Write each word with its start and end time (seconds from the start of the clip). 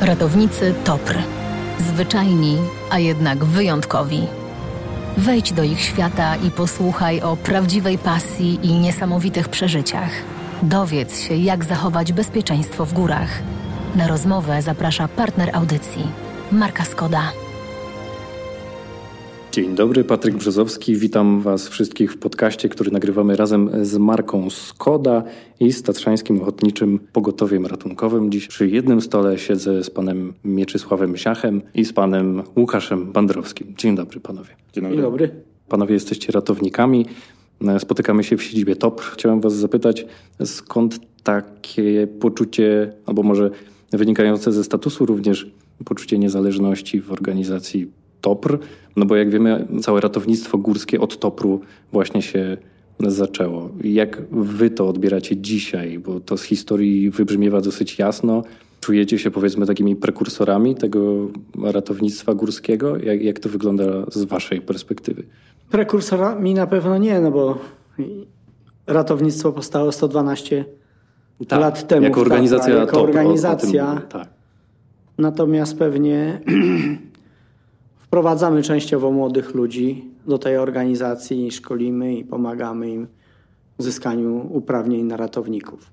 Ratownicy 0.00 0.74
TOPR. 0.84 1.18
Zwyczajni, 1.78 2.56
a 2.90 2.98
jednak 2.98 3.44
wyjątkowi. 3.44 4.26
Wejdź 5.16 5.52
do 5.52 5.62
ich 5.62 5.80
świata 5.80 6.36
i 6.36 6.50
posłuchaj 6.50 7.20
o 7.20 7.36
prawdziwej 7.36 7.98
pasji 7.98 8.58
i 8.62 8.78
niesamowitych 8.78 9.48
przeżyciach. 9.48 10.10
Dowiedz 10.62 11.20
się, 11.20 11.34
jak 11.34 11.64
zachować 11.64 12.12
bezpieczeństwo 12.12 12.86
w 12.86 12.92
górach. 12.92 13.42
Na 13.96 14.06
rozmowę 14.06 14.62
zaprasza 14.62 15.08
partner 15.08 15.50
audycji. 15.56 16.06
Marka 16.52 16.84
Skoda. 16.84 17.32
Dzień 19.52 19.74
dobry, 19.74 20.04
Patryk 20.04 20.36
Brzozowski. 20.36 20.96
Witam 20.96 21.40
Was 21.40 21.68
wszystkich 21.68 22.12
w 22.12 22.18
podcaście, 22.18 22.68
który 22.68 22.90
nagrywamy 22.90 23.36
razem 23.36 23.70
z 23.82 23.98
marką 23.98 24.50
Skoda 24.50 25.22
i 25.60 25.72
z 25.72 25.82
Tatrzańskim 25.82 26.42
Ochotniczym 26.42 27.00
Pogotowiem 27.12 27.66
Ratunkowym. 27.66 28.32
Dziś 28.32 28.46
przy 28.46 28.68
jednym 28.68 29.00
stole 29.00 29.38
siedzę 29.38 29.84
z 29.84 29.90
panem 29.90 30.32
Mieczysławem 30.44 31.16
Siachem 31.16 31.62
i 31.74 31.84
z 31.84 31.92
panem 31.92 32.42
Łukaszem 32.56 33.12
Bandrowskim. 33.12 33.74
Dzień 33.78 33.96
dobry, 33.96 34.20
panowie. 34.20 34.50
Dzień 34.72 34.82
dobry. 34.82 34.96
Dzień 34.96 35.04
dobry. 35.04 35.30
Panowie 35.68 35.94
jesteście 35.94 36.32
ratownikami. 36.32 37.06
Spotykamy 37.78 38.24
się 38.24 38.36
w 38.36 38.42
siedzibie 38.42 38.76
TOPR. 38.76 39.04
Chciałem 39.04 39.40
Was 39.40 39.54
zapytać, 39.54 40.06
skąd 40.44 41.00
takie 41.22 42.06
poczucie, 42.06 42.92
albo 43.06 43.22
może 43.22 43.50
wynikające 43.92 44.52
ze 44.52 44.64
statusu 44.64 45.06
również 45.06 45.50
poczucie 45.84 46.18
niezależności 46.18 47.00
w 47.00 47.12
organizacji 47.12 47.99
TOPR, 48.20 48.58
no 48.96 49.06
bo 49.06 49.16
jak 49.16 49.30
wiemy, 49.30 49.66
całe 49.82 50.00
ratownictwo 50.00 50.58
górskie 50.58 51.00
od 51.00 51.18
TOPR-u 51.18 51.60
właśnie 51.92 52.22
się 52.22 52.56
zaczęło. 53.08 53.70
Jak 53.84 54.22
wy 54.30 54.70
to 54.70 54.88
odbieracie 54.88 55.36
dzisiaj? 55.36 55.98
Bo 55.98 56.20
to 56.20 56.36
z 56.36 56.42
historii 56.42 57.10
wybrzmiewa 57.10 57.60
dosyć 57.60 57.98
jasno. 57.98 58.42
Czujecie 58.80 59.18
się 59.18 59.30
powiedzmy 59.30 59.66
takimi 59.66 59.96
prekursorami 59.96 60.74
tego 60.74 61.28
ratownictwa 61.62 62.34
górskiego? 62.34 62.96
Jak, 62.96 63.22
jak 63.22 63.38
to 63.38 63.48
wygląda 63.48 63.84
z 64.10 64.24
waszej 64.24 64.60
perspektywy? 64.60 65.22
Prekursorami 65.70 66.54
na 66.54 66.66
pewno 66.66 66.98
nie, 66.98 67.20
no 67.20 67.30
bo 67.30 67.58
ratownictwo 68.86 69.52
powstało 69.52 69.92
112 69.92 70.64
tak, 71.48 71.60
lat 71.60 71.88
temu. 71.88 72.02
Jako 72.02 72.20
organizacja. 72.20 72.74
jako 72.74 73.02
organizacja. 73.02 73.94
Tym, 73.94 74.08
tak. 74.08 74.28
Natomiast 75.18 75.78
pewnie 75.78 76.40
Wprowadzamy 78.10 78.62
częściowo 78.62 79.10
młodych 79.10 79.54
ludzi 79.54 80.04
do 80.26 80.38
tej 80.38 80.56
organizacji, 80.56 81.50
szkolimy 81.50 82.14
i 82.16 82.24
pomagamy 82.24 82.90
im 82.90 83.06
w 83.76 83.80
uzyskaniu 83.80 84.46
uprawnień 84.52 85.04
na 85.04 85.16
ratowników. 85.16 85.90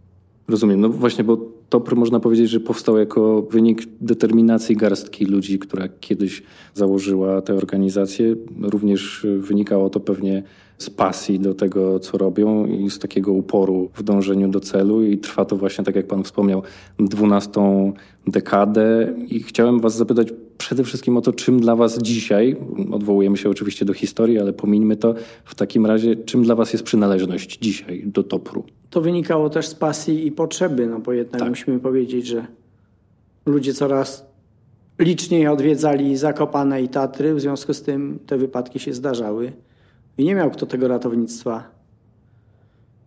Rozumiem. 0.47 0.81
No 0.81 0.89
właśnie, 0.89 1.23
bo 1.23 1.38
TOPR 1.69 1.95
można 1.95 2.19
powiedzieć, 2.19 2.49
że 2.49 2.59
powstał 2.59 2.97
jako 2.97 3.41
wynik 3.41 3.81
determinacji 4.01 4.75
garstki 4.75 5.25
ludzi, 5.25 5.59
która 5.59 5.88
kiedyś 5.99 6.43
założyła 6.73 7.41
tę 7.41 7.53
organizację. 7.53 8.35
Również 8.61 9.27
wynikało 9.38 9.89
to 9.89 9.99
pewnie 9.99 10.43
z 10.78 10.89
pasji 10.89 11.39
do 11.39 11.53
tego, 11.53 12.00
co 12.00 12.17
robią 12.17 12.66
i 12.66 12.89
z 12.89 13.00
takiego 13.00 13.31
uporu 13.31 13.89
w 13.95 14.03
dążeniu 14.03 14.47
do 14.47 14.59
celu 14.59 15.03
i 15.03 15.17
trwa 15.17 15.45
to 15.45 15.56
właśnie, 15.56 15.84
tak 15.84 15.95
jak 15.95 16.08
pan 16.08 16.23
wspomniał, 16.23 16.64
dwunastą 17.00 17.94
dekadę 18.28 19.14
i 19.28 19.44
chciałem 19.44 19.80
was 19.80 19.95
zapytać 19.95 20.28
przede 20.58 20.84
wszystkim 20.84 21.17
o 21.17 21.22
to, 21.22 21.34
czym 21.34 21.59
dla 21.59 21.75
was 21.75 21.97
dzisiaj, 21.97 22.56
odwołujemy 22.92 23.38
się 23.38 23.50
oczywiście 23.50 23.86
do 23.86 23.94
historii, 23.94 24.39
ale 24.39 24.53
pomińmy 24.53 24.95
to, 24.95 25.16
w 25.45 25.56
takim 25.56 25.86
razie, 25.86 26.16
czym 26.16 26.44
dla 26.44 26.56
was 26.56 26.73
jest 26.73 26.86
przynależność 26.86 27.58
dzisiaj 27.58 28.03
do 28.06 28.23
Topru? 28.23 28.64
To 28.89 29.02
wynikało 29.02 29.50
też 29.50 29.67
z 29.67 29.75
pasji 29.75 30.28
i 30.28 30.31
potrzeby, 30.31 30.88
no 30.88 31.00
bo 31.00 31.14
jednak 31.14 31.39
tak. 31.39 31.50
musimy 31.50 31.80
powiedzieć, 31.80 32.28
że 32.28 32.47
ludzie 33.45 33.73
coraz 33.73 34.25
liczniej 35.00 35.47
odwiedzali 35.47 36.17
Zakopane 36.17 36.81
i 36.81 36.89
Tatry, 36.89 37.36
w 37.36 37.41
związku 37.41 37.73
z 37.73 37.81
tym 37.81 38.19
te 38.28 38.38
wypadki 38.38 38.80
się 38.80 38.94
zdarzały. 38.94 39.52
I 40.17 40.25
nie 40.25 40.35
miał 40.35 40.51
kto 40.51 40.66
tego 40.66 40.88
ratownictwa 40.88 41.63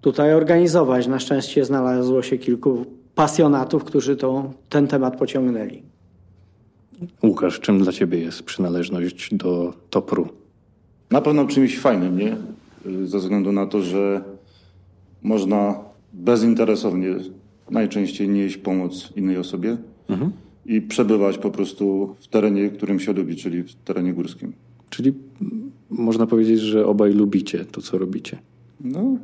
tutaj 0.00 0.34
organizować. 0.34 1.06
Na 1.06 1.18
szczęście 1.18 1.64
znalazło 1.64 2.22
się 2.22 2.38
kilku 2.38 2.86
pasjonatów, 3.14 3.84
którzy 3.84 4.16
to, 4.16 4.52
ten 4.68 4.86
temat 4.86 5.16
pociągnęli. 5.16 5.82
Łukasz, 7.22 7.60
czym 7.60 7.82
dla 7.82 7.92
ciebie 7.92 8.18
jest 8.18 8.42
przynależność 8.42 9.34
do 9.34 9.74
Topru? 9.90 10.28
Na 11.10 11.20
pewno 11.20 11.46
czymś 11.46 11.78
fajnym, 11.78 12.18
nie? 12.18 12.36
Ze 13.04 13.18
względu 13.18 13.52
na 13.52 13.66
to, 13.66 13.82
że 13.82 14.22
można 15.22 15.74
bezinteresownie 16.12 17.16
najczęściej 17.70 18.28
nieść 18.28 18.56
pomoc 18.56 19.12
innej 19.16 19.36
osobie 19.36 19.76
mhm. 20.08 20.32
i 20.66 20.80
przebywać 20.80 21.38
po 21.38 21.50
prostu 21.50 22.16
w 22.20 22.28
terenie, 22.28 22.68
którym 22.68 23.00
się 23.00 23.12
lubi, 23.12 23.36
czyli 23.36 23.62
w 23.62 23.74
terenie 23.74 24.12
górskim. 24.12 24.52
Czyli 24.90 25.12
można 25.90 26.26
powiedzieć, 26.26 26.60
że 26.60 26.86
obaj 26.86 27.12
lubicie 27.12 27.64
to, 27.64 27.82
co 27.82 27.98
robicie. 27.98 28.38
No, 28.80 29.16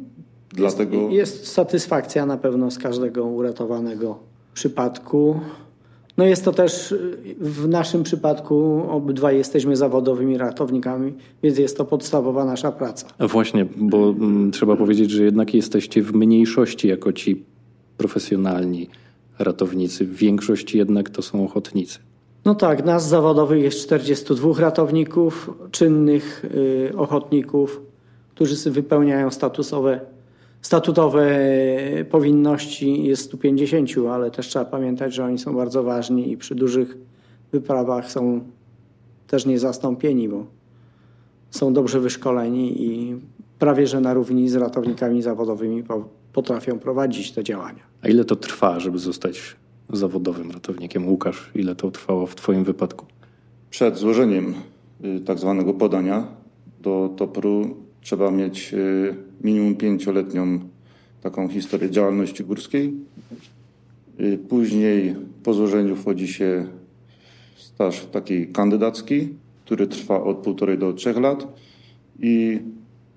dlatego. 0.49 0.97
Jest, 0.97 1.13
jest 1.13 1.47
satysfakcja 1.47 2.27
na 2.27 2.37
pewno 2.37 2.71
z 2.71 2.79
każdego 2.79 3.25
uratowanego 3.25 4.19
przypadku. 4.55 5.41
No 6.17 6.25
jest 6.25 6.45
to 6.45 6.53
też 6.53 6.95
w 7.41 7.69
naszym 7.69 8.03
przypadku 8.03 8.85
obydwaj 8.89 9.37
jesteśmy 9.37 9.77
zawodowymi 9.77 10.39
ratownikami, 10.39 11.13
więc 11.43 11.59
jest 11.59 11.77
to 11.77 11.85
podstawowa 11.85 12.45
nasza 12.45 12.73
praca. 12.73 13.07
Właśnie, 13.21 13.67
bo 13.77 14.11
m, 14.11 14.17
mm, 14.23 14.51
trzeba 14.51 14.77
powiedzieć, 14.77 15.11
że 15.11 15.25
jednak 15.25 15.55
jesteście 15.55 16.03
w 16.03 16.15
mniejszości 16.15 16.89
jako 16.89 17.13
ci 17.13 17.45
profesjonalni 17.97 18.89
ratownicy. 19.39 20.05
W 20.05 20.17
większości 20.17 20.79
jednak 20.79 21.11
to 21.11 21.23
są 21.23 21.45
ochotnicy. 21.45 21.99
No 22.47 22.55
tak, 22.55 22.85
nas 22.85 23.09
zawodowych 23.09 23.63
jest 23.63 23.79
42 23.79 24.61
ratowników, 24.61 25.51
czynnych 25.71 26.45
y, 26.45 26.97
ochotników, 26.97 27.83
którzy 28.35 28.71
wypełniają 28.71 29.31
statusowe, 29.31 30.01
statutowe 30.63 31.39
powinności 32.11 33.05
jest 33.05 33.23
150, 33.23 33.91
ale 34.11 34.31
też 34.31 34.49
trzeba 34.49 34.65
pamiętać, 34.65 35.15
że 35.15 35.25
oni 35.25 35.39
są 35.39 35.55
bardzo 35.55 35.83
ważni 35.83 36.33
i 36.33 36.37
przy 36.37 36.55
dużych 36.55 36.97
wyprawach 37.53 38.11
są 38.11 38.41
też 39.27 39.47
niezastąpieni, 39.47 40.29
bo 40.29 40.47
są 41.51 41.73
dobrze 41.73 42.01
wyszkoleni 42.01 42.83
i 42.83 43.17
prawie 43.59 43.87
że 43.87 44.01
na 44.01 44.15
równi 44.15 44.49
z 44.49 44.55
ratownikami 44.55 45.23
zawodowymi 45.23 45.85
potrafią 46.33 46.79
prowadzić 46.79 47.33
te 47.33 47.45
działania. 47.45 47.83
A 48.03 48.09
ile 48.09 48.25
to 48.25 48.37
trwa, 48.37 48.81
żeby 48.81 48.99
zostać 48.99 49.57
zawodowym 49.93 50.51
ratownikiem. 50.51 51.09
Łukasz, 51.09 51.51
ile 51.55 51.75
to 51.75 51.91
trwało 51.91 52.27
w 52.27 52.35
Twoim 52.35 52.65
wypadku? 52.65 53.07
Przed 53.71 53.99
złożeniem 53.99 54.55
y, 55.05 55.21
tak 55.21 55.39
zwanego 55.39 55.75
podania 55.75 56.27
do 56.81 57.15
TOPR-u 57.17 57.77
trzeba 58.01 58.31
mieć 58.31 58.75
y, 58.75 59.15
minimum 59.41 59.77
pięcioletnią 59.77 60.59
taką 61.23 61.49
historię 61.49 61.91
działalności 61.91 62.45
górskiej. 62.45 62.95
Y, 64.21 64.39
później 64.49 65.15
po 65.43 65.55
złożeniu 65.55 65.97
wchodzi 65.97 66.29
się 66.29 66.67
staż 67.57 68.07
taki 68.07 68.47
kandydacki, 68.47 69.29
który 69.65 69.87
trwa 69.87 70.23
od 70.23 70.37
półtorej 70.37 70.79
do 70.79 70.93
trzech 70.93 71.17
lat 71.17 71.47
i 72.21 72.61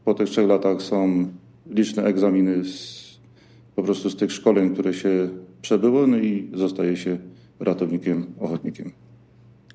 po 0.05 0.13
tych 0.13 0.29
trzech 0.29 0.47
latach 0.47 0.81
są 0.81 1.27
liczne 1.69 2.03
egzaminy 2.03 2.63
z, 2.63 2.99
po 3.75 3.83
prostu 3.83 4.09
z 4.09 4.15
tych 4.15 4.31
szkoleń, 4.31 4.73
które 4.73 4.93
się 4.93 5.29
przebyło, 5.61 6.07
no 6.07 6.17
i 6.17 6.49
zostaje 6.53 6.97
się 6.97 7.17
ratownikiem, 7.59 8.25
ochotnikiem. 8.39 8.91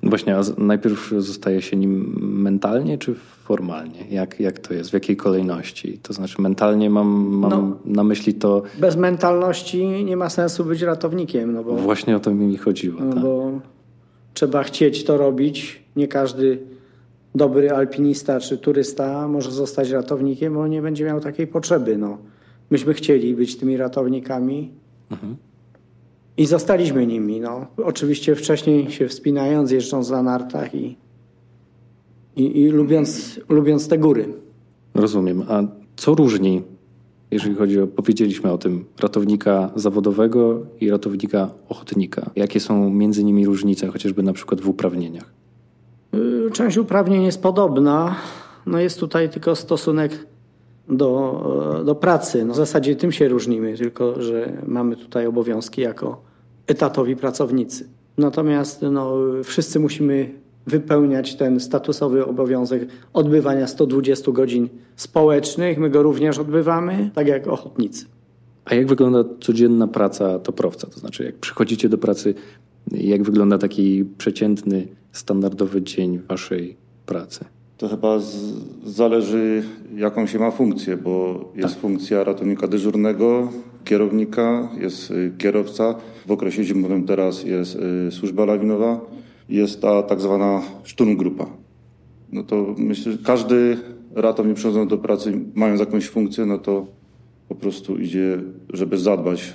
Właśnie, 0.03 0.37
a 0.37 0.41
najpierw 0.57 1.13
zostaje 1.17 1.61
się 1.61 1.77
nim 1.77 2.15
mentalnie 2.41 2.97
czy 2.97 3.15
formalnie? 3.43 4.05
Jak, 4.09 4.39
jak 4.39 4.59
to 4.59 4.73
jest? 4.73 4.89
W 4.89 4.93
jakiej 4.93 5.17
kolejności? 5.17 5.97
To 5.97 6.13
znaczy 6.13 6.41
mentalnie 6.41 6.89
mam, 6.89 7.07
mam 7.07 7.51
no, 7.51 7.77
na 7.85 8.03
myśli 8.03 8.33
to... 8.33 8.63
Bez 8.79 8.95
mentalności 8.95 9.85
nie 9.85 10.17
ma 10.17 10.29
sensu 10.29 10.65
być 10.65 10.81
ratownikiem. 10.81 11.53
No 11.53 11.63
bo, 11.63 11.75
Właśnie 11.75 12.15
o 12.15 12.19
to 12.19 12.31
mi 12.31 12.57
chodziło. 12.57 13.01
No 13.01 13.13
tak. 13.13 13.23
bo 13.23 13.51
trzeba 14.33 14.63
chcieć 14.63 15.03
to 15.03 15.17
robić. 15.17 15.83
Nie 15.95 16.07
każdy 16.07 16.59
dobry 17.35 17.71
alpinista 17.71 18.39
czy 18.39 18.57
turysta 18.57 19.27
może 19.27 19.51
zostać 19.51 19.89
ratownikiem, 19.89 20.53
bo 20.53 20.67
nie 20.67 20.81
będzie 20.81 21.05
miał 21.05 21.19
takiej 21.19 21.47
potrzeby. 21.47 21.97
No. 21.97 22.17
Myśmy 22.69 22.93
chcieli 22.93 23.35
być 23.35 23.57
tymi 23.57 23.77
ratownikami. 23.77 24.71
Mhm. 25.11 25.35
I 26.37 26.45
zostaliśmy 26.45 27.07
nimi. 27.07 27.39
No. 27.39 27.65
Oczywiście 27.83 28.35
wcześniej 28.35 28.91
się 28.91 29.07
wspinając, 29.07 29.71
jeżdżąc 29.71 30.09
na 30.09 30.23
nartach 30.23 30.75
i, 30.75 30.97
i, 32.35 32.61
i 32.61 32.67
lubiąc, 32.67 33.39
lubiąc 33.49 33.87
te 33.87 33.97
góry. 33.97 34.33
Rozumiem. 34.93 35.43
A 35.47 35.63
co 35.95 36.15
różni, 36.15 36.61
jeżeli 37.31 37.55
chodzi 37.55 37.81
o, 37.81 37.87
powiedzieliśmy 37.87 38.51
o 38.51 38.57
tym, 38.57 38.85
ratownika 38.99 39.71
zawodowego 39.75 40.65
i 40.81 40.89
ratownika 40.89 41.49
ochotnika? 41.69 42.31
Jakie 42.35 42.59
są 42.59 42.89
między 42.89 43.23
nimi 43.23 43.45
różnice, 43.45 43.87
chociażby 43.87 44.23
na 44.23 44.33
przykład 44.33 44.61
w 44.61 44.69
uprawnieniach? 44.69 45.33
Y, 46.13 46.51
część 46.51 46.77
uprawnień 46.77 47.23
jest 47.23 47.41
podobna. 47.41 48.15
No 48.65 48.79
jest 48.79 48.99
tutaj 48.99 49.29
tylko 49.29 49.55
stosunek 49.55 50.27
do, 50.89 51.83
do 51.85 51.95
pracy. 51.95 52.45
No 52.45 52.53
w 52.53 52.57
zasadzie 52.57 52.95
tym 52.95 53.11
się 53.11 53.27
różnimy, 53.27 53.77
tylko 53.77 54.21
że 54.21 54.61
mamy 54.67 54.95
tutaj 54.95 55.27
obowiązki 55.27 55.81
jako 55.81 56.21
etatowi 56.67 57.15
pracownicy. 57.15 57.89
Natomiast 58.17 58.81
no, 58.91 59.17
wszyscy 59.43 59.79
musimy 59.79 60.31
wypełniać 60.67 61.35
ten 61.35 61.59
statusowy 61.59 62.25
obowiązek 62.25 62.87
odbywania 63.13 63.67
120 63.67 64.31
godzin 64.31 64.69
społecznych. 64.95 65.77
My 65.77 65.89
go 65.89 66.03
również 66.03 66.39
odbywamy, 66.39 67.11
tak 67.13 67.27
jak 67.27 67.47
ochotnicy. 67.47 68.05
A 68.65 68.75
jak 68.75 68.87
wygląda 68.87 69.23
codzienna 69.41 69.87
praca 69.87 70.39
toprowca? 70.39 70.87
To 70.87 70.99
znaczy, 70.99 71.23
jak 71.23 71.35
przychodzicie 71.35 71.89
do 71.89 71.97
pracy, 71.97 72.33
jak 72.91 73.23
wygląda 73.23 73.57
taki 73.57 74.05
przeciętny, 74.17 74.87
standardowy 75.11 75.81
dzień 75.81 76.19
waszej 76.29 76.77
pracy? 77.05 77.45
To 77.77 77.87
chyba 77.87 78.19
z, 78.19 78.35
zależy, 78.85 79.63
jaką 79.95 80.27
się 80.27 80.39
ma 80.39 80.51
funkcję, 80.51 80.97
bo 80.97 81.45
jest 81.55 81.73
tak. 81.73 81.81
funkcja 81.81 82.23
ratownika 82.23 82.67
dyżurnego, 82.67 83.49
kierownika, 83.85 84.69
jest 84.79 85.11
y, 85.11 85.31
kierowca. 85.37 85.95
W 86.25 86.31
okresie 86.31 86.63
zimowym 86.63 87.05
teraz 87.05 87.43
jest 87.43 87.75
y, 88.07 88.11
służba 88.11 88.45
lawinowa, 88.45 89.01
jest 89.49 89.81
ta 89.81 90.03
tak 90.03 90.21
zwana 90.21 90.61
szturmgrupa. 90.83 91.45
No 92.31 92.43
to 92.43 92.75
myślę, 92.77 93.11
że 93.11 93.17
każdy 93.17 93.77
ratownik 94.15 94.55
przychodząc 94.55 94.89
do 94.89 94.97
pracy, 94.97 95.39
mając 95.55 95.79
jakąś 95.79 96.07
funkcję, 96.07 96.45
no 96.45 96.57
to 96.57 96.85
po 97.49 97.55
prostu 97.55 97.97
idzie, 97.97 98.41
żeby 98.69 98.97
zadbać 98.97 99.53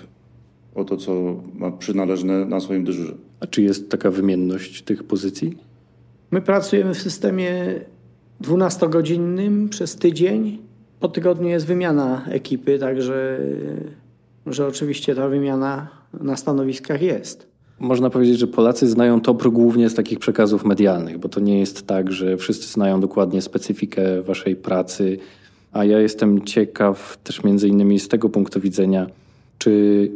o 0.74 0.84
to, 0.84 0.96
co 0.96 1.42
ma 1.54 1.70
przynależne 1.70 2.44
na 2.44 2.60
swoim 2.60 2.84
dyżurze. 2.84 3.14
A 3.40 3.46
czy 3.46 3.62
jest 3.62 3.90
taka 3.90 4.10
wymienność 4.10 4.82
tych 4.82 5.04
pozycji? 5.04 5.56
My 6.30 6.40
pracujemy 6.40 6.94
w 6.94 6.98
systemie 6.98 7.80
12-godzinnym 8.42 9.68
przez 9.68 9.96
tydzień. 9.96 10.58
Po 11.00 11.08
tygodniu 11.08 11.48
jest 11.48 11.66
wymiana 11.66 12.24
ekipy, 12.28 12.78
także 12.78 13.40
że 14.46 14.66
oczywiście 14.66 15.14
ta 15.14 15.28
wymiana 15.28 15.88
na 16.20 16.36
stanowiskach 16.36 17.02
jest. 17.02 17.50
Można 17.78 18.10
powiedzieć, 18.10 18.38
że 18.38 18.46
Polacy 18.46 18.88
znają 18.88 19.20
TOPR 19.20 19.50
głównie 19.50 19.90
z 19.90 19.94
takich 19.94 20.18
przekazów 20.18 20.64
medialnych, 20.64 21.18
bo 21.18 21.28
to 21.28 21.40
nie 21.40 21.58
jest 21.58 21.86
tak, 21.86 22.12
że 22.12 22.36
wszyscy 22.36 22.72
znają 22.72 23.00
dokładnie 23.00 23.42
specyfikę 23.42 24.22
waszej 24.22 24.56
pracy. 24.56 25.18
A 25.72 25.84
ja 25.84 26.00
jestem 26.00 26.44
ciekaw 26.44 27.18
też 27.24 27.44
między 27.44 27.68
innymi 27.68 28.00
z 28.00 28.08
tego 28.08 28.28
punktu 28.28 28.60
widzenia, 28.60 29.06
czy 29.58 30.10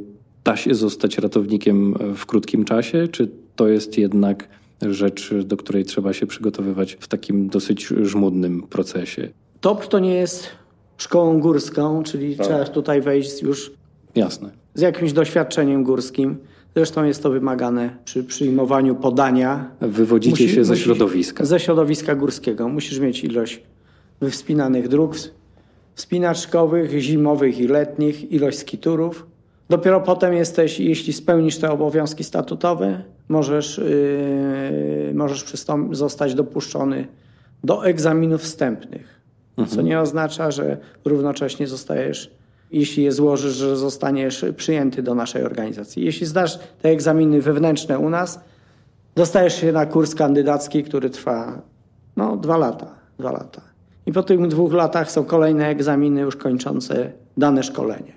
da 0.44 0.56
się 0.56 0.74
zostać 0.74 1.18
ratownikiem 1.18 1.94
w 2.16 2.26
krótkim 2.26 2.64
czasie, 2.64 3.08
czy 3.08 3.30
to 3.56 3.68
jest 3.68 3.98
jednak 3.98 4.48
rzecz, 4.92 5.34
do 5.44 5.56
której 5.56 5.84
trzeba 5.84 6.12
się 6.12 6.26
przygotowywać 6.26 6.96
w 7.00 7.08
takim 7.08 7.48
dosyć 7.48 7.86
żmudnym 7.86 8.62
procesie? 8.62 9.28
TOPR 9.60 9.88
to 9.88 9.98
nie 9.98 10.14
jest 10.14 10.48
szkołą 10.96 11.40
górską, 11.40 12.02
czyli 12.02 12.36
tak. 12.36 12.46
trzeba 12.46 12.64
tutaj 12.64 13.00
wejść 13.00 13.42
już 13.42 13.72
Jasne. 14.14 14.50
z 14.74 14.80
jakimś 14.80 15.12
doświadczeniem 15.12 15.84
górskim. 15.84 16.36
Zresztą 16.76 17.04
jest 17.04 17.22
to 17.22 17.30
wymagane 17.30 17.96
przy 18.04 18.24
przyjmowaniu 18.24 18.94
podania. 18.94 19.70
Wywodzicie 19.80 20.44
Musi, 20.44 20.54
się 20.54 20.64
ze 20.64 20.76
środowiska. 20.76 21.44
Ze 21.44 21.60
środowiska 21.60 22.14
górskiego. 22.14 22.68
Musisz 22.68 22.98
mieć 22.98 23.24
ilość 23.24 23.62
wspinanych 24.30 24.88
dróg 24.88 25.14
wspinaczkowych, 25.94 27.00
zimowych 27.00 27.58
i 27.58 27.68
letnich, 27.68 28.32
ilość 28.32 28.58
skiturów. 28.58 29.26
Dopiero 29.70 30.00
potem 30.00 30.34
jesteś, 30.34 30.80
jeśli 30.80 31.12
spełnisz 31.12 31.58
te 31.58 31.70
obowiązki 31.70 32.24
statutowe, 32.24 33.02
możesz, 33.28 33.78
yy, 33.78 35.14
możesz 35.14 35.44
zostać 35.90 36.34
dopuszczony 36.34 37.06
do 37.64 37.86
egzaminów 37.86 38.42
wstępnych. 38.42 39.20
Mhm. 39.56 39.76
Co 39.76 39.82
nie 39.82 40.00
oznacza, 40.00 40.50
że 40.50 40.76
równocześnie 41.04 41.66
zostajesz 41.66 42.30
jeśli 42.74 43.02
je 43.02 43.12
złożysz, 43.12 43.54
że 43.54 43.76
zostaniesz 43.76 44.44
przyjęty 44.56 45.02
do 45.02 45.14
naszej 45.14 45.44
organizacji. 45.44 46.04
Jeśli 46.04 46.26
zdasz 46.26 46.58
te 46.82 46.88
egzaminy 46.88 47.40
wewnętrzne 47.40 47.98
u 47.98 48.10
nas, 48.10 48.40
dostajesz 49.14 49.60
się 49.60 49.72
na 49.72 49.86
kurs 49.86 50.14
kandydacki, 50.14 50.82
który 50.82 51.10
trwa 51.10 51.62
no, 52.16 52.36
dwa 52.36 52.56
lata. 52.56 52.94
Dwa 53.18 53.32
lata. 53.32 53.60
I 54.06 54.12
po 54.12 54.22
tych 54.22 54.48
dwóch 54.48 54.72
latach 54.72 55.10
są 55.10 55.24
kolejne 55.24 55.68
egzaminy 55.68 56.20
już 56.20 56.36
kończące 56.36 57.12
dane 57.36 57.62
szkolenie. 57.62 58.12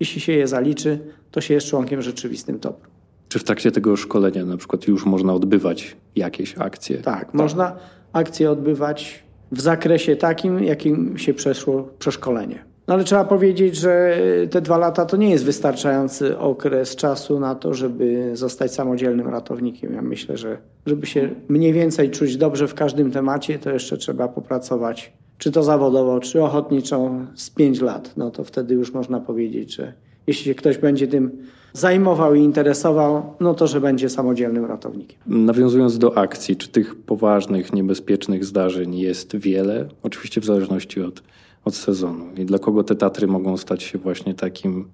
Jeśli 0.00 0.20
się 0.20 0.32
je 0.32 0.48
zaliczy, 0.48 0.98
to 1.30 1.40
się 1.40 1.54
jest 1.54 1.66
członkiem 1.66 2.02
rzeczywistym 2.02 2.60
TOPR. 2.60 2.91
Czy 3.32 3.38
w 3.38 3.44
trakcie 3.44 3.72
tego 3.72 3.96
szkolenia 3.96 4.44
na 4.44 4.56
przykład 4.56 4.88
już 4.88 5.06
można 5.06 5.34
odbywać 5.34 5.96
jakieś 6.16 6.58
akcje? 6.58 6.96
Tak, 6.96 7.20
tak. 7.20 7.34
można 7.34 7.76
akcje 8.12 8.50
odbywać 8.50 9.24
w 9.52 9.60
zakresie 9.60 10.16
takim, 10.16 10.64
jakim 10.64 11.18
się 11.18 11.34
przeszło 11.34 11.88
przeszkolenie. 11.98 12.64
No 12.88 12.94
ale 12.94 13.04
trzeba 13.04 13.24
powiedzieć, 13.24 13.76
że 13.76 14.18
te 14.50 14.60
dwa 14.60 14.78
lata 14.78 15.06
to 15.06 15.16
nie 15.16 15.30
jest 15.30 15.44
wystarczający 15.44 16.38
okres 16.38 16.96
czasu 16.96 17.40
na 17.40 17.54
to, 17.54 17.74
żeby 17.74 18.30
zostać 18.36 18.74
samodzielnym 18.74 19.28
ratownikiem. 19.28 19.92
Ja 19.92 20.02
myślę, 20.02 20.36
że 20.36 20.58
żeby 20.86 21.06
się 21.06 21.30
mniej 21.48 21.72
więcej 21.72 22.10
czuć 22.10 22.36
dobrze 22.36 22.68
w 22.68 22.74
każdym 22.74 23.10
temacie, 23.10 23.58
to 23.58 23.70
jeszcze 23.70 23.96
trzeba 23.96 24.28
popracować, 24.28 25.12
czy 25.38 25.52
to 25.52 25.62
zawodowo, 25.62 26.20
czy 26.20 26.42
ochotniczo, 26.42 27.10
z 27.34 27.50
pięć 27.50 27.80
lat. 27.80 28.16
No 28.16 28.30
to 28.30 28.44
wtedy 28.44 28.74
już 28.74 28.92
można 28.92 29.20
powiedzieć, 29.20 29.74
że 29.74 29.92
jeśli 30.26 30.54
ktoś 30.54 30.78
będzie 30.78 31.08
tym 31.08 31.30
zajmował 31.72 32.34
i 32.34 32.40
interesował, 32.40 33.22
no 33.40 33.54
to 33.54 33.66
że 33.66 33.80
będzie 33.80 34.08
samodzielnym 34.08 34.64
ratownikiem. 34.64 35.18
Nawiązując 35.26 35.98
do 35.98 36.18
akcji, 36.18 36.56
czy 36.56 36.68
tych 36.68 36.94
poważnych, 36.94 37.72
niebezpiecznych 37.72 38.44
zdarzeń 38.44 38.98
jest 38.98 39.36
wiele? 39.36 39.88
Oczywiście 40.02 40.40
w 40.40 40.44
zależności 40.44 41.02
od 41.02 41.22
od 41.64 41.74
sezonu 41.74 42.24
i 42.36 42.44
dla 42.44 42.58
kogo 42.58 42.84
te 42.84 42.94
Tatry 42.94 43.26
mogą 43.26 43.56
stać 43.56 43.82
się 43.82 43.98
właśnie 43.98 44.34
takim 44.34 44.84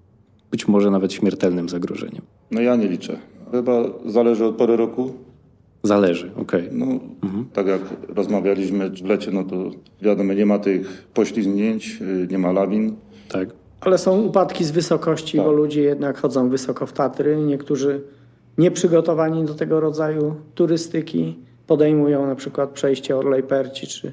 być 0.51 0.69
może 0.69 0.91
nawet 0.91 1.13
śmiertelnym 1.13 1.69
zagrożeniem? 1.69 2.23
No 2.51 2.61
ja 2.61 2.77
nie 2.77 2.89
liczę. 2.89 3.19
Chyba 3.53 3.85
zależy 4.07 4.45
od 4.45 4.57
pory 4.57 4.77
roku. 4.77 5.13
Zależy, 5.83 6.31
okej. 6.37 6.67
Okay. 6.67 6.79
No, 6.79 6.87
mhm. 7.23 7.45
Tak 7.53 7.67
jak 7.67 7.81
rozmawialiśmy 8.09 8.91
w 8.91 9.05
lecie, 9.05 9.31
no 9.31 9.45
to 9.45 9.71
wiadomo, 10.03 10.33
nie 10.33 10.47
ma 10.47 10.59
tych 10.59 11.09
poślizgnięć, 11.15 11.99
y, 12.01 12.29
nie 12.31 12.39
ma 12.39 12.53
lawin. 12.53 12.97
Tak. 13.29 13.49
Ale 13.81 13.99
są 13.99 14.21
upadki 14.21 14.65
z 14.65 14.71
wysokości, 14.71 15.37
tak. 15.37 15.47
bo 15.47 15.53
ludzie 15.53 15.83
jednak 15.83 16.19
chodzą 16.19 16.49
wysoko 16.49 16.87
w 16.87 16.93
Tatry. 16.93 17.37
Niektórzy 17.37 18.01
nieprzygotowani 18.59 19.45
do 19.45 19.55
tego 19.55 19.81
rodzaju 19.81 20.35
turystyki 20.55 21.39
podejmują 21.67 22.27
na 22.27 22.35
przykład 22.35 22.71
przejście 22.71 23.17
Orlej 23.17 23.43
Perci 23.43 23.87
czy 23.87 24.13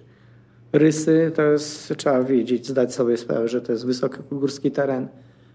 rysy, 0.73 1.31
to 1.35 1.41
jest, 1.41 1.93
trzeba 1.97 2.23
wiedzieć, 2.23 2.67
zdać 2.67 2.93
sobie 2.93 3.17
sprawę, 3.17 3.47
że 3.47 3.61
to 3.61 3.71
jest 3.71 3.85
wysokogórski 3.85 4.71
teren. 4.71 5.07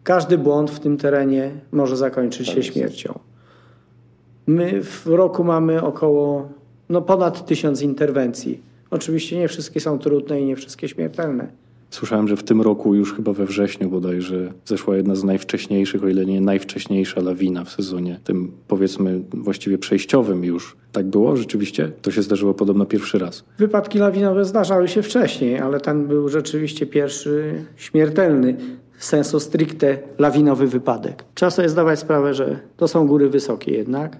Każdy 0.02 0.38
błąd 0.38 0.70
w 0.70 0.80
tym 0.80 0.96
terenie 0.96 1.50
może 1.72 1.96
zakończyć 1.96 2.48
się 2.48 2.54
tak 2.54 2.64
śmiercią. 2.64 3.18
My 4.46 4.82
w 4.82 5.06
roku 5.06 5.44
mamy 5.44 5.82
około 5.82 6.48
no 6.88 7.02
ponad 7.02 7.46
tysiąc 7.46 7.82
interwencji. 7.82 8.62
Oczywiście 8.90 9.38
nie 9.38 9.48
wszystkie 9.48 9.80
są 9.80 9.98
trudne 9.98 10.40
i 10.40 10.44
nie 10.44 10.56
wszystkie 10.56 10.88
śmiertelne. 10.88 11.48
Słyszałem, 11.90 12.28
że 12.28 12.36
w 12.36 12.42
tym 12.42 12.62
roku 12.62 12.94
już 12.94 13.14
chyba 13.14 13.32
we 13.32 13.46
wrześniu 13.46 13.90
bodajże 13.90 14.52
zeszła 14.64 14.96
jedna 14.96 15.14
z 15.14 15.24
najwcześniejszych, 15.24 16.04
o 16.04 16.08
ile 16.08 16.26
nie 16.26 16.40
najwcześniejsza 16.40 17.20
lawina 17.20 17.64
w 17.64 17.70
sezonie, 17.70 18.20
tym 18.24 18.52
powiedzmy 18.68 19.20
właściwie 19.34 19.78
przejściowym 19.78 20.44
już. 20.44 20.76
Tak 20.92 21.06
było 21.06 21.36
rzeczywiście? 21.36 21.92
To 22.02 22.10
się 22.10 22.22
zdarzyło 22.22 22.54
podobno 22.54 22.86
pierwszy 22.86 23.18
raz. 23.18 23.44
Wypadki 23.58 23.98
lawinowe 23.98 24.44
zdarzały 24.44 24.88
się 24.88 25.02
wcześniej, 25.02 25.58
ale 25.58 25.80
ten 25.80 26.06
był 26.06 26.28
rzeczywiście 26.28 26.86
pierwszy 26.86 27.64
śmiertelny 27.76 28.56
sensu 28.98 29.40
stricte 29.40 29.98
lawinowy 30.18 30.66
wypadek. 30.66 31.24
Trzeba 31.34 31.50
sobie 31.50 31.68
zdawać 31.68 31.98
sprawę, 31.98 32.34
że 32.34 32.60
to 32.76 32.88
są 32.88 33.06
góry 33.06 33.28
wysokie 33.28 33.72
jednak. 33.72 34.16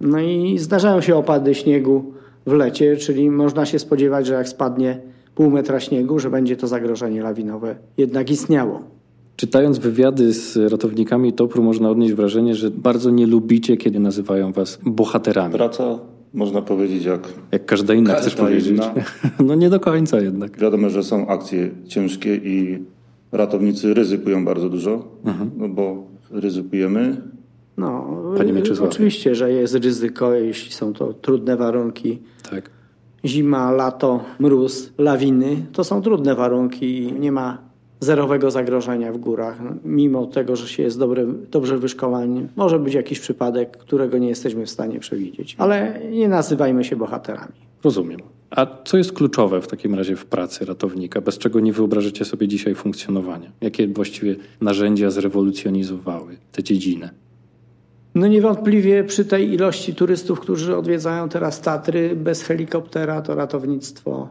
No 0.00 0.20
i 0.20 0.58
zdarzają 0.58 1.00
się 1.00 1.16
opady 1.16 1.54
śniegu 1.54 2.12
w 2.46 2.52
lecie, 2.52 2.96
czyli 2.96 3.30
można 3.30 3.66
się 3.66 3.78
spodziewać, 3.78 4.26
że 4.26 4.34
jak 4.34 4.48
spadnie 4.48 5.13
pół 5.34 5.50
metra 5.50 5.80
śniegu, 5.80 6.18
że 6.18 6.30
będzie 6.30 6.56
to 6.56 6.68
zagrożenie 6.68 7.22
lawinowe 7.22 7.76
jednak 7.96 8.30
istniało. 8.30 8.80
Czytając 9.36 9.78
wywiady 9.78 10.32
z 10.32 10.56
ratownikami 10.56 11.32
TOPR-u 11.32 11.62
można 11.62 11.90
odnieść 11.90 12.14
wrażenie, 12.14 12.54
że 12.54 12.70
bardzo 12.70 13.10
nie 13.10 13.26
lubicie, 13.26 13.76
kiedy 13.76 14.00
nazywają 14.00 14.52
was 14.52 14.78
bohaterami. 14.86 15.54
Praca, 15.54 15.98
można 16.34 16.62
powiedzieć, 16.62 17.04
jak... 17.04 17.28
Jak 17.52 17.66
każda 17.66 17.94
inna, 17.94 18.10
każda 18.10 18.20
chcesz 18.20 18.34
powiedzieć. 18.34 18.66
Inna. 18.66 18.94
No 19.46 19.54
nie 19.54 19.70
do 19.70 19.80
końca 19.80 20.20
jednak. 20.20 20.58
Wiadomo, 20.58 20.90
że 20.90 21.02
są 21.02 21.26
akcje 21.26 21.70
ciężkie 21.86 22.36
i 22.36 22.84
ratownicy 23.32 23.94
ryzykują 23.94 24.44
bardzo 24.44 24.68
dużo, 24.68 25.08
mhm. 25.24 25.50
no 25.56 25.68
bo 25.68 26.06
ryzykujemy. 26.30 27.22
No, 27.76 28.16
Panie 28.36 28.52
Mieczysławie. 28.52 28.90
oczywiście, 28.90 29.34
że 29.34 29.52
jest 29.52 29.74
ryzyko, 29.74 30.34
jeśli 30.34 30.72
są 30.72 30.92
to 30.92 31.12
trudne 31.12 31.56
warunki. 31.56 32.18
Tak 32.50 32.70
zima, 33.24 33.72
lato, 33.72 34.20
mróz, 34.38 34.92
lawiny 34.98 35.66
to 35.72 35.84
są 35.84 36.02
trudne 36.02 36.34
warunki 36.34 37.02
i 37.02 37.12
nie 37.12 37.32
ma 37.32 37.58
zerowego 38.00 38.50
zagrożenia 38.50 39.12
w 39.12 39.18
górach. 39.18 39.58
Mimo 39.84 40.26
tego, 40.26 40.56
że 40.56 40.68
się 40.68 40.82
jest 40.82 40.98
dobre, 40.98 41.26
dobrze 41.50 41.78
wyszkoleni, 41.78 42.46
może 42.56 42.78
być 42.78 42.94
jakiś 42.94 43.20
przypadek, 43.20 43.76
którego 43.76 44.18
nie 44.18 44.28
jesteśmy 44.28 44.66
w 44.66 44.70
stanie 44.70 45.00
przewidzieć. 45.00 45.56
Ale 45.58 46.00
nie 46.10 46.28
nazywajmy 46.28 46.84
się 46.84 46.96
bohaterami. 46.96 47.52
Rozumiem. 47.84 48.20
A 48.50 48.66
co 48.84 48.96
jest 48.96 49.12
kluczowe 49.12 49.60
w 49.60 49.66
takim 49.66 49.94
razie 49.94 50.16
w 50.16 50.26
pracy 50.26 50.64
ratownika, 50.64 51.20
bez 51.20 51.38
czego 51.38 51.60
nie 51.60 51.72
wyobrażycie 51.72 52.24
sobie 52.24 52.48
dzisiaj 52.48 52.74
funkcjonowania? 52.74 53.50
Jakie 53.60 53.88
właściwie 53.88 54.36
narzędzia 54.60 55.10
zrewolucjonizowały 55.10 56.36
tę 56.52 56.62
dziedzinę? 56.62 57.10
No 58.14 58.26
niewątpliwie 58.26 59.04
przy 59.04 59.24
tej 59.24 59.52
ilości 59.52 59.94
turystów, 59.94 60.40
którzy 60.40 60.76
odwiedzają 60.76 61.28
teraz 61.28 61.60
Tatry, 61.60 62.16
bez 62.16 62.42
helikoptera 62.42 63.22
to 63.22 63.34
ratownictwo 63.34 64.28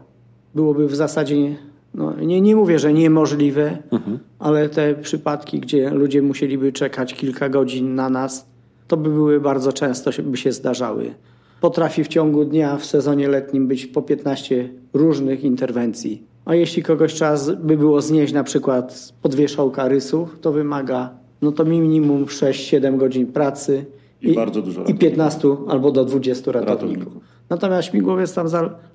byłoby 0.54 0.88
w 0.88 0.94
zasadzie, 0.94 1.56
no 1.94 2.14
nie, 2.20 2.40
nie 2.40 2.56
mówię, 2.56 2.78
że 2.78 2.92
niemożliwe, 2.92 3.78
mhm. 3.92 4.18
ale 4.38 4.68
te 4.68 4.94
przypadki, 4.94 5.60
gdzie 5.60 5.90
ludzie 5.90 6.22
musieliby 6.22 6.72
czekać 6.72 7.14
kilka 7.14 7.48
godzin 7.48 7.94
na 7.94 8.10
nas, 8.10 8.46
to 8.88 8.96
by 8.96 9.10
były 9.10 9.40
bardzo 9.40 9.72
często 9.72 10.10
by 10.22 10.36
się 10.36 10.52
zdarzały. 10.52 11.14
Potrafi 11.60 12.04
w 12.04 12.08
ciągu 12.08 12.44
dnia 12.44 12.76
w 12.76 12.84
sezonie 12.84 13.28
letnim 13.28 13.68
być 13.68 13.86
po 13.86 14.02
15 14.02 14.68
różnych 14.92 15.44
interwencji. 15.44 16.22
A 16.44 16.54
jeśli 16.54 16.82
kogoś 16.82 17.14
czas 17.14 17.50
by 17.50 17.76
było 17.76 18.00
znieść 18.00 18.32
na 18.32 18.44
przykład 18.44 18.92
z 18.92 19.12
podwieszałka 19.12 19.88
rysów, 19.88 20.38
to 20.40 20.52
wymaga 20.52 21.10
no 21.44 21.52
to 21.52 21.64
minimum 21.64 22.24
6-7 22.24 22.96
godzin 22.96 23.26
pracy 23.26 23.84
i, 24.22 24.28
i 24.30 24.34
bardzo 24.34 24.62
dużo 24.62 24.84
i 24.84 24.94
15 24.94 25.48
albo 25.68 25.90
do 25.90 26.04
20 26.04 26.52
ratowników. 26.52 26.82
ratowników. 26.82 27.22
Natomiast 27.50 27.88
śmigłowiec 27.88 28.34
tam 28.34 28.46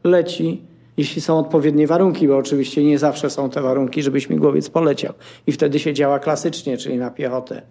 leci, 0.03 0.61
jeśli 0.97 1.21
są 1.21 1.39
odpowiednie 1.39 1.87
warunki, 1.87 2.27
bo 2.27 2.37
oczywiście 2.37 2.83
nie 2.83 2.99
zawsze 2.99 3.29
są 3.29 3.49
te 3.49 3.61
warunki, 3.61 4.03
żeby 4.03 4.21
śmigłowiec 4.21 4.69
poleciał. 4.69 5.13
I 5.47 5.51
wtedy 5.51 5.79
się 5.79 5.93
działa 5.93 6.19
klasycznie, 6.19 6.77
czyli 6.77 6.97
na 6.97 7.11
piechotę 7.11 7.61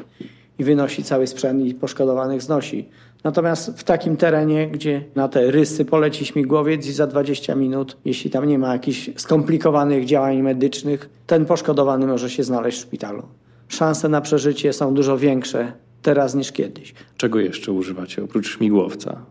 i 0.59 0.65
wynosi 0.65 1.05
cały 1.05 1.27
sprzęt 1.27 1.67
i 1.67 1.75
poszkodowanych 1.75 2.43
znosi. 2.43 2.89
Natomiast 3.25 3.79
w 3.81 3.85
takim 3.85 4.17
terenie, 4.17 4.69
gdzie 4.69 5.05
na 5.15 5.29
te 5.29 5.51
rysy 5.51 5.85
poleci 5.85 6.27
śmigłowiec 6.27 6.87
i 6.87 6.93
za 6.93 7.07
20 7.07 7.55
minut, 7.55 7.97
jeśli 8.05 8.31
tam 8.31 8.49
nie 8.49 8.59
ma 8.59 8.73
jakichś 8.73 9.11
skomplikowanych 9.17 10.05
działań 10.05 10.43
medycznych, 10.43 11.11
ten 11.27 11.47
poszkodowany 11.47 12.07
może 12.07 12.31
się 12.31 12.43
znaleźć 12.43 12.79
w 12.79 12.83
szpitalu. 12.83 13.23
Szanse 13.69 14.09
na 14.09 14.21
przeżycie 14.21 14.73
są 14.73 14.95
dużo 14.95 15.19
większe 15.19 15.73
teraz 16.03 16.35
niż 16.35 16.53
kiedyś. 16.53 16.95
Czego 17.17 17.41
jeszcze 17.41 17.73
używacie 17.73 18.25
oprócz 18.25 18.49
śmigłowca? 18.57 19.23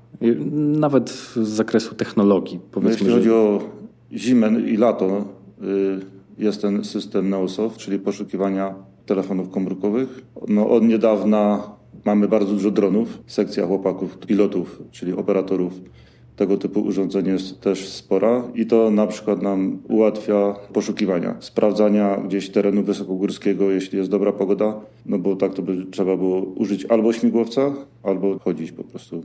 Nawet 0.56 1.10
z 1.10 1.48
zakresu 1.48 1.96
technologii. 1.96 2.60
Powiedzmy, 2.72 2.91
Jeśli 2.91 3.13
chodzi 3.13 3.32
o 3.32 3.70
zimę 4.13 4.51
i 4.62 4.77
lato, 4.77 5.25
y, 5.63 6.00
jest 6.38 6.62
ten 6.62 6.84
system 6.84 7.29
NEOSOF, 7.29 7.77
czyli 7.77 8.00
poszukiwania 8.00 8.75
telefonów 9.06 9.50
komórkowych. 9.50 10.22
No, 10.48 10.70
od 10.70 10.84
niedawna 10.84 11.63
mamy 12.06 12.27
bardzo 12.27 12.53
dużo 12.53 12.72
dronów. 12.72 13.20
Sekcja 13.27 13.67
chłopaków, 13.67 14.17
pilotów, 14.17 14.82
czyli 14.91 15.13
operatorów 15.13 15.74
tego 16.38 16.58
typu 16.58 16.82
urządzeń 16.82 17.27
jest 17.27 17.62
też 17.62 17.88
spora 17.88 18.44
i 18.56 18.65
to 18.65 18.91
na 18.91 19.08
przykład 19.08 19.41
nam 19.41 19.79
ułatwia 19.89 20.56
poszukiwania, 20.74 21.36
sprawdzania 21.39 22.17
gdzieś 22.17 22.50
terenu 22.50 22.84
wysokogórskiego, 22.84 23.72
jeśli 23.72 23.98
jest 23.98 24.10
dobra 24.10 24.32
pogoda, 24.32 24.79
no 25.06 25.20
bo 25.20 25.36
tak 25.36 25.53
to 25.53 25.62
by 25.62 25.86
trzeba 25.86 26.17
było 26.17 26.41
użyć 26.41 26.86
albo 26.86 27.13
śmigłowca, 27.13 27.74
albo 28.03 28.39
chodzić 28.39 28.72
po 28.72 28.84
prostu 28.84 29.24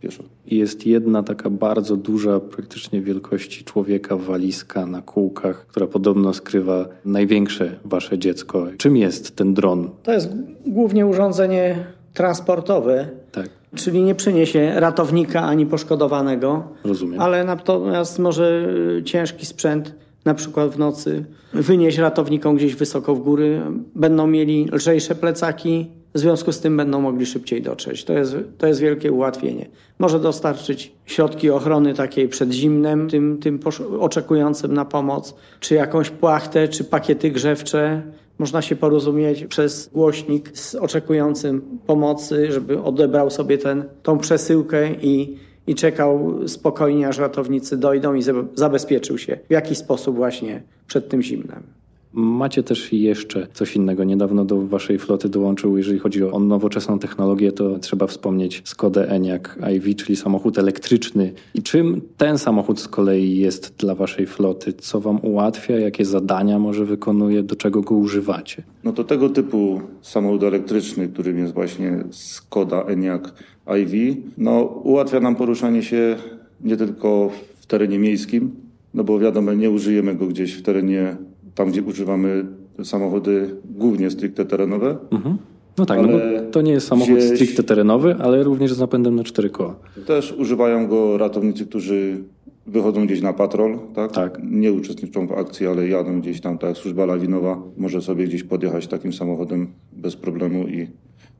pieszo. 0.00 0.22
Jest 0.46 0.86
jedna 0.86 1.22
taka 1.22 1.50
bardzo 1.50 1.96
duża, 1.96 2.40
praktycznie 2.40 3.00
wielkości 3.00 3.64
człowieka 3.64 4.16
walizka 4.16 4.86
na 4.86 5.02
kółkach, 5.02 5.66
która 5.66 5.86
podobno 5.86 6.34
skrywa 6.34 6.88
największe 7.04 7.78
wasze 7.84 8.18
dziecko. 8.18 8.66
Czym 8.76 8.96
jest 8.96 9.36
ten 9.36 9.54
dron? 9.54 9.90
To 10.02 10.12
jest 10.12 10.28
głównie 10.66 11.06
urządzenie 11.06 11.86
transportowe. 12.14 13.08
Tak. 13.32 13.61
Czyli 13.74 14.02
nie 14.02 14.14
przyniesie 14.14 14.72
ratownika 14.74 15.42
ani 15.42 15.66
poszkodowanego. 15.66 16.62
Rozumiem. 16.84 17.20
Ale 17.20 17.44
natomiast 17.44 18.18
może 18.18 18.68
y, 18.98 19.02
ciężki 19.02 19.46
sprzęt, 19.46 19.94
na 20.24 20.34
przykład 20.34 20.70
w 20.70 20.78
nocy, 20.78 21.24
wynieść 21.52 21.98
ratownikom 21.98 22.56
gdzieś 22.56 22.74
wysoko 22.74 23.14
w 23.14 23.20
góry. 23.20 23.60
Będą 23.94 24.26
mieli 24.26 24.68
lżejsze 24.72 25.14
plecaki, 25.14 25.90
w 26.14 26.18
związku 26.18 26.52
z 26.52 26.60
tym 26.60 26.76
będą 26.76 27.00
mogli 27.00 27.26
szybciej 27.26 27.62
dotrzeć. 27.62 28.04
To 28.04 28.12
jest, 28.12 28.36
to 28.58 28.66
jest 28.66 28.80
wielkie 28.80 29.12
ułatwienie. 29.12 29.68
Może 29.98 30.20
dostarczyć 30.20 30.92
środki 31.06 31.50
ochrony 31.50 31.94
takiej 31.94 32.28
przed 32.28 32.52
zimnem, 32.52 33.08
tym, 33.10 33.38
tym 33.38 33.60
oczekującym 34.00 34.74
na 34.74 34.84
pomoc, 34.84 35.34
czy 35.60 35.74
jakąś 35.74 36.10
płachtę, 36.10 36.68
czy 36.68 36.84
pakiety 36.84 37.30
grzewcze. 37.30 38.02
Można 38.38 38.62
się 38.62 38.76
porozumieć 38.76 39.44
przez 39.44 39.90
głośnik 39.92 40.58
z 40.58 40.74
oczekującym 40.74 41.78
pomocy, 41.86 42.52
żeby 42.52 42.82
odebrał 42.82 43.30
sobie 43.30 43.58
ten, 43.58 43.84
tą 44.02 44.18
przesyłkę 44.18 44.94
i, 44.94 45.36
i 45.66 45.74
czekał 45.74 46.38
spokojnie, 46.48 47.08
aż 47.08 47.18
ratownicy 47.18 47.76
dojdą 47.76 48.14
i 48.14 48.22
zabezpieczył 48.54 49.18
się 49.18 49.38
w 49.48 49.52
jakiś 49.52 49.78
sposób 49.78 50.16
właśnie 50.16 50.62
przed 50.86 51.08
tym 51.08 51.22
zimnem. 51.22 51.81
Macie 52.12 52.62
też 52.62 52.92
jeszcze 52.92 53.46
coś 53.54 53.76
innego. 53.76 54.04
Niedawno 54.04 54.44
do 54.44 54.66
waszej 54.66 54.98
floty 54.98 55.28
dołączył, 55.28 55.76
jeżeli 55.76 55.98
chodzi 55.98 56.24
o 56.24 56.38
nowoczesną 56.38 56.98
technologię, 56.98 57.52
to 57.52 57.78
trzeba 57.78 58.06
wspomnieć 58.06 58.62
Skodę 58.64 59.08
Enyaq 59.08 59.58
iV, 59.76 59.94
czyli 59.94 60.16
samochód 60.16 60.58
elektryczny. 60.58 61.32
I 61.54 61.62
czym 61.62 62.00
ten 62.16 62.38
samochód 62.38 62.80
z 62.80 62.88
kolei 62.88 63.36
jest 63.36 63.74
dla 63.78 63.94
waszej 63.94 64.26
floty? 64.26 64.72
Co 64.72 65.00
wam 65.00 65.18
ułatwia? 65.22 65.78
Jakie 65.78 66.04
zadania 66.04 66.58
może 66.58 66.84
wykonuje? 66.84 67.42
Do 67.42 67.56
czego 67.56 67.80
go 67.80 67.94
używacie? 67.94 68.62
No 68.84 68.92
to 68.92 69.04
tego 69.04 69.28
typu 69.28 69.80
samochód 70.02 70.42
elektryczny, 70.42 71.08
którym 71.08 71.38
jest 71.38 71.54
właśnie 71.54 72.04
Skoda 72.10 72.82
Enyaq 72.82 73.34
iV, 73.80 74.20
no 74.38 74.62
ułatwia 74.62 75.20
nam 75.20 75.36
poruszanie 75.36 75.82
się 75.82 76.16
nie 76.60 76.76
tylko 76.76 77.30
w 77.60 77.66
terenie 77.66 77.98
miejskim, 77.98 78.50
no 78.94 79.04
bo 79.04 79.18
wiadomo, 79.18 79.52
nie 79.52 79.70
użyjemy 79.70 80.14
go 80.14 80.26
gdzieś 80.26 80.54
w 80.54 80.62
terenie 80.62 81.16
tam 81.54 81.70
gdzie 81.70 81.82
używamy 81.82 82.44
samochody 82.84 83.56
głównie 83.64 84.10
stricte 84.10 84.44
terenowe. 84.44 84.96
Mhm. 85.10 85.36
No 85.78 85.86
tak, 85.86 86.02
no 86.02 86.08
bo 86.08 86.18
to 86.50 86.62
nie 86.62 86.72
jest 86.72 86.86
samochód 86.86 87.14
gdzieś... 87.14 87.34
stricte 87.34 87.62
terenowy, 87.62 88.16
ale 88.18 88.42
również 88.42 88.72
z 88.72 88.78
napędem 88.78 89.14
na 89.14 89.24
cztery 89.24 89.50
koła. 89.50 89.74
Też 90.06 90.32
używają 90.38 90.86
go 90.86 91.18
ratownicy, 91.18 91.66
którzy 91.66 92.24
wychodzą 92.66 93.06
gdzieś 93.06 93.22
na 93.22 93.32
patrol, 93.32 93.78
tak? 93.94 94.12
tak? 94.12 94.40
Nie 94.50 94.72
uczestniczą 94.72 95.26
w 95.26 95.32
akcji, 95.32 95.66
ale 95.66 95.88
jadą 95.88 96.20
gdzieś 96.20 96.40
tam, 96.40 96.58
tak 96.58 96.76
służba 96.76 97.06
lawinowa 97.06 97.62
może 97.76 98.02
sobie 98.02 98.24
gdzieś 98.24 98.42
podjechać 98.42 98.86
takim 98.86 99.12
samochodem 99.12 99.68
bez 99.92 100.16
problemu 100.16 100.68
i 100.68 100.88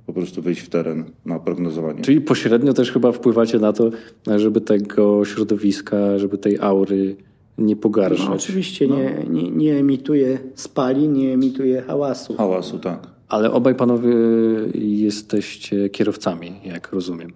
po 0.06 0.12
prostu 0.12 0.42
wyjść 0.42 0.60
w 0.60 0.68
teren 0.68 1.04
na 1.24 1.38
prognozowanie. 1.38 2.02
Czyli 2.02 2.20
pośrednio 2.20 2.72
też 2.72 2.92
chyba 2.92 3.12
wpływacie 3.12 3.58
na 3.58 3.72
to, 3.72 3.90
żeby 4.36 4.60
tego 4.60 5.24
środowiska, 5.24 6.18
żeby 6.18 6.38
tej 6.38 6.58
aury 6.58 7.16
nie 7.58 7.76
pogarszać. 7.76 8.28
No, 8.28 8.34
oczywiście 8.34 8.86
no. 8.86 8.96
Nie, 8.96 9.24
nie, 9.30 9.50
nie 9.50 9.78
emituje 9.78 10.38
spalin, 10.54 11.12
nie 11.12 11.32
emituje 11.32 11.82
hałasu. 11.82 12.34
Hałasu, 12.36 12.78
tak. 12.78 13.06
Ale 13.28 13.52
obaj 13.52 13.74
panowie 13.74 14.14
jesteście 14.74 15.88
kierowcami, 15.90 16.52
jak 16.64 16.92
rozumiem. 16.92 17.32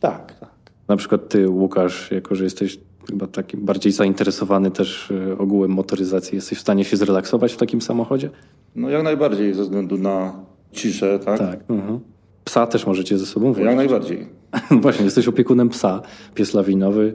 Tak, 0.00 0.38
tak. 0.40 0.50
Na 0.88 0.96
przykład 0.96 1.28
ty, 1.28 1.48
Łukasz, 1.48 2.10
jako 2.10 2.34
że 2.34 2.44
jesteś 2.44 2.78
chyba 3.10 3.26
taki 3.26 3.56
bardziej 3.56 3.92
zainteresowany 3.92 4.70
też 4.70 5.10
e, 5.10 5.38
ogółem 5.38 5.70
motoryzacji, 5.70 6.36
jesteś 6.36 6.58
w 6.58 6.60
stanie 6.60 6.84
się 6.84 6.96
zrelaksować 6.96 7.52
w 7.52 7.56
takim 7.56 7.80
samochodzie? 7.80 8.30
No 8.76 8.90
jak 8.90 9.02
najbardziej, 9.02 9.54
ze 9.54 9.62
względu 9.62 9.98
na 9.98 10.32
ciszę, 10.72 11.18
tak? 11.18 11.38
Tak. 11.38 11.60
Mhm. 11.70 12.00
Psa 12.44 12.66
też 12.66 12.86
możecie 12.86 13.18
ze 13.18 13.26
sobą 13.26 13.46
włożyć. 13.46 13.64
Jak 13.64 13.76
najbardziej. 13.76 14.26
Właśnie, 14.82 15.04
jesteś 15.04 15.28
opiekunem 15.28 15.68
psa. 15.68 16.02
Pies 16.34 16.54
lawinowy, 16.54 17.14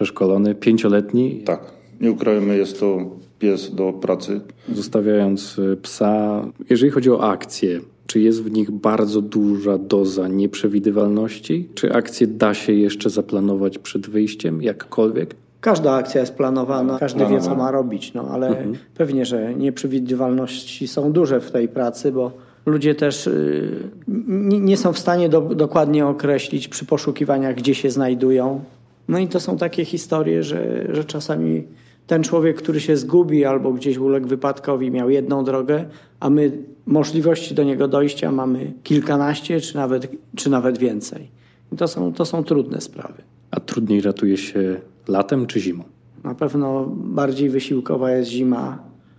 przeszkolony, 0.00 0.54
pięcioletni. 0.54 1.42
Tak, 1.44 1.60
nie 2.00 2.10
ukrywajmy, 2.10 2.56
jest 2.56 2.80
to 2.80 2.98
pies 3.38 3.74
do 3.74 3.92
pracy. 3.92 4.40
Zostawiając 4.74 5.58
y, 5.58 5.76
psa, 5.82 6.44
jeżeli 6.70 6.90
chodzi 6.90 7.10
o 7.10 7.30
akcje, 7.30 7.80
czy 8.06 8.20
jest 8.20 8.42
w 8.42 8.52
nich 8.52 8.70
bardzo 8.70 9.20
duża 9.20 9.78
doza 9.78 10.28
nieprzewidywalności? 10.28 11.68
Czy 11.74 11.92
akcję 11.92 12.26
da 12.26 12.54
się 12.54 12.72
jeszcze 12.72 13.10
zaplanować 13.10 13.78
przed 13.78 14.10
wyjściem, 14.10 14.62
jakkolwiek? 14.62 15.34
Każda 15.60 15.92
akcja 15.92 16.20
jest 16.20 16.34
planowana, 16.34 16.98
każdy 16.98 17.26
wie, 17.26 17.40
co 17.40 17.54
ma 17.54 17.70
robić, 17.70 18.14
no 18.14 18.28
ale 18.30 18.48
mhm. 18.48 18.74
pewnie, 18.94 19.24
że 19.24 19.54
nieprzewidywalności 19.54 20.88
są 20.88 21.12
duże 21.12 21.40
w 21.40 21.50
tej 21.50 21.68
pracy, 21.68 22.12
bo 22.12 22.32
ludzie 22.66 22.94
też 22.94 23.26
y, 23.26 23.90
nie 24.60 24.76
są 24.76 24.92
w 24.92 24.98
stanie 24.98 25.28
do, 25.28 25.40
dokładnie 25.40 26.06
określić 26.06 26.68
przy 26.68 26.84
poszukiwaniach, 26.86 27.54
gdzie 27.54 27.74
się 27.74 27.90
znajdują. 27.90 28.60
No 29.08 29.18
i 29.18 29.28
to 29.28 29.40
są 29.40 29.56
takie 29.56 29.84
historie, 29.84 30.42
że, 30.42 30.86
że 30.94 31.04
czasami 31.04 31.64
ten 32.06 32.22
człowiek, 32.22 32.56
który 32.56 32.80
się 32.80 32.96
zgubi 32.96 33.44
albo 33.44 33.72
gdzieś 33.72 33.98
uległ 33.98 34.28
wypadkowi, 34.28 34.90
miał 34.90 35.10
jedną 35.10 35.44
drogę, 35.44 35.84
a 36.20 36.30
my 36.30 36.52
możliwości 36.86 37.54
do 37.54 37.62
niego 37.62 37.88
dojścia 37.88 38.32
mamy 38.32 38.72
kilkanaście 38.82 39.60
czy 39.60 39.76
nawet, 39.76 40.08
czy 40.36 40.50
nawet 40.50 40.78
więcej. 40.78 41.30
I 41.72 41.76
to 41.76 41.88
są, 41.88 42.12
to 42.12 42.24
są 42.24 42.44
trudne 42.44 42.80
sprawy. 42.80 43.22
A 43.50 43.60
trudniej 43.60 44.00
ratuje 44.00 44.36
się 44.36 44.80
latem 45.08 45.46
czy 45.46 45.60
zimą? 45.60 45.84
Na 46.24 46.34
pewno 46.34 46.86
bardziej 46.96 47.50
wysiłkowa 47.50 48.10
jest 48.10 48.30
zima, 48.30 48.78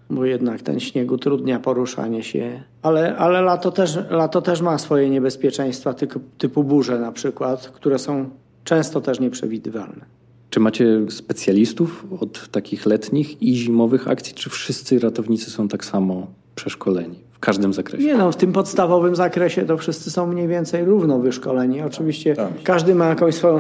bo 0.10 0.26
jednak 0.26 0.62
ten 0.62 0.80
śnieg 0.80 1.12
utrudnia 1.12 1.60
poruszanie 1.60 2.24
się. 2.24 2.64
Ale, 2.82 3.18
ale 3.18 3.42
lato, 3.42 3.72
też, 3.72 4.00
lato 4.10 4.42
też 4.42 4.62
ma 4.62 4.78
swoje 4.78 5.10
niebezpieczeństwa, 5.10 5.94
typu, 5.94 6.20
typu 6.38 6.64
burze 6.64 7.00
na 7.00 7.12
przykład, 7.12 7.68
które 7.68 8.00
są 8.00 8.30
często 8.64 9.02
też 9.02 9.20
nieprzewidywalne. 9.20 10.06
Czy 10.50 10.60
macie 10.60 11.06
specjalistów 11.10 12.06
od 12.20 12.50
takich 12.50 12.86
letnich 12.86 13.42
i 13.42 13.56
zimowych 13.56 14.08
akcji, 14.08 14.34
czy 14.34 14.50
wszyscy 14.50 15.00
ratownicy 15.00 15.52
są 15.52 15.68
tak 15.68 15.86
samo 15.86 16.28
przeszkoleni? 16.56 17.32
każdym 17.42 17.74
zakresie? 17.74 18.06
Nie 18.06 18.18
no, 18.18 18.32
w 18.32 18.36
tym 18.36 18.54
podstawowym 18.54 19.16
zakresie 19.16 19.66
to 19.66 19.78
wszyscy 19.78 20.12
są 20.12 20.28
mniej 20.28 20.48
więcej 20.48 20.86
równo 20.86 21.20
wyszkoleni. 21.20 21.82
Oczywiście 21.82 22.36
tak. 22.36 22.64
każdy 22.64 22.96
ma 22.96 23.06
jakąś 23.06 23.36
swoją 23.36 23.60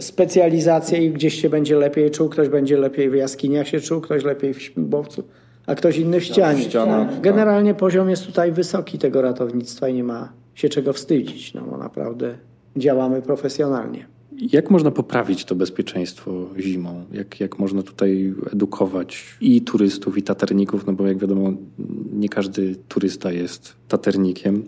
specjalizację 0.00 1.04
i 1.06 1.10
gdzieś 1.10 1.40
się 1.42 1.50
będzie 1.50 1.76
lepiej 1.76 2.10
czuł, 2.10 2.28
ktoś 2.28 2.48
będzie 2.48 2.78
lepiej 2.78 3.10
w 3.10 3.14
jaskiniach 3.14 3.68
się 3.68 3.80
czuł, 3.80 4.00
ktoś 4.00 4.24
lepiej 4.24 4.54
w 4.54 4.62
śmigłowcu, 4.62 5.24
a 5.66 5.74
ktoś 5.74 5.98
inny 5.98 6.20
w 6.20 6.24
ścianie. 6.24 6.64
Tak. 6.64 7.20
Generalnie 7.20 7.74
poziom 7.74 8.10
jest 8.10 8.26
tutaj 8.26 8.52
wysoki 8.52 8.98
tego 8.98 9.22
ratownictwa 9.22 9.88
i 9.88 9.94
nie 9.94 10.04
ma 10.04 10.32
się 10.54 10.68
czego 10.68 10.92
wstydzić, 10.92 11.54
no 11.54 11.62
bo 11.62 11.76
naprawdę 11.76 12.34
działamy 12.76 13.22
profesjonalnie. 13.22 14.06
Jak 14.40 14.70
można 14.70 14.90
poprawić 14.90 15.44
to 15.44 15.54
bezpieczeństwo 15.54 16.46
zimą? 16.58 17.04
Jak, 17.12 17.40
jak 17.40 17.58
można 17.58 17.82
tutaj 17.82 18.34
edukować 18.52 19.36
i 19.40 19.60
turystów, 19.60 20.18
i 20.18 20.22
taterników? 20.22 20.86
No 20.86 20.92
bo 20.92 21.06
jak 21.06 21.18
wiadomo, 21.18 21.52
nie 22.12 22.28
każdy 22.28 22.76
turysta 22.88 23.32
jest 23.32 23.74
taternikiem. 23.88 24.62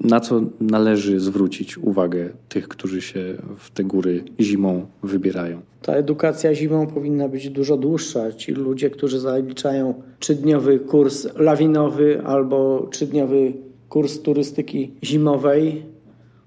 Na 0.00 0.20
co 0.20 0.40
należy 0.60 1.20
zwrócić 1.20 1.78
uwagę 1.78 2.30
tych, 2.48 2.68
którzy 2.68 3.02
się 3.02 3.34
w 3.56 3.70
te 3.70 3.84
góry 3.84 4.24
zimą 4.40 4.86
wybierają? 5.02 5.60
Ta 5.82 5.92
edukacja 5.92 6.54
zimą 6.54 6.86
powinna 6.86 7.28
być 7.28 7.50
dużo 7.50 7.76
dłuższa. 7.76 8.32
Ci 8.32 8.52
ludzie, 8.52 8.90
którzy 8.90 9.20
zaliczają 9.20 9.94
trzydniowy 10.18 10.78
kurs 10.78 11.28
lawinowy 11.36 12.22
albo 12.24 12.88
trzydniowy 12.92 13.52
kurs 13.88 14.20
turystyki 14.22 14.90
zimowej, 15.04 15.82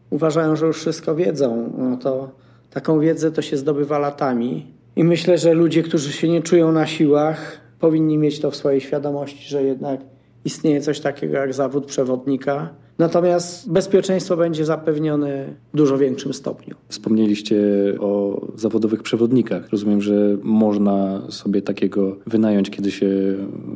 uważają, 0.10 0.56
że 0.56 0.66
już 0.66 0.78
wszystko 0.78 1.16
wiedzą. 1.16 1.74
No 1.78 1.98
to 1.98 2.32
Taką 2.76 3.00
wiedzę 3.00 3.32
to 3.32 3.42
się 3.42 3.58
zdobywa 3.58 4.00
latami. 4.00 4.74
I 4.96 5.04
myślę, 5.04 5.38
że 5.38 5.54
ludzie, 5.54 5.84
którzy 5.84 6.12
się 6.12 6.30
nie 6.30 6.42
czują 6.42 6.72
na 6.72 6.88
siłach, 6.88 7.62
powinni 7.80 8.18
mieć 8.18 8.40
to 8.40 8.52
w 8.52 8.56
swojej 8.56 8.82
świadomości, 8.82 9.50
że 9.50 9.64
jednak 9.64 10.00
istnieje 10.46 10.82
coś 10.82 11.00
takiego 11.00 11.38
jak 11.38 11.54
zawód 11.54 11.86
przewodnika 11.86 12.70
Natomiast 12.98 13.72
bezpieczeństwo 13.72 14.38
będzie 14.38 14.66
zapewnione 14.66 15.46
w 15.74 15.78
dużo 15.78 15.98
większym 15.98 16.34
stopniu. 16.34 16.76
Wspomnieliście 16.90 17.58
o 18.00 18.42
zawodowych 18.56 19.04
przewodnikach. 19.04 19.70
Rozumiem, 19.70 20.02
że 20.02 20.38
można 20.44 21.22
sobie 21.30 21.62
takiego 21.62 22.18
wynająć, 22.28 22.70
kiedy 22.70 22.92
się 22.92 23.08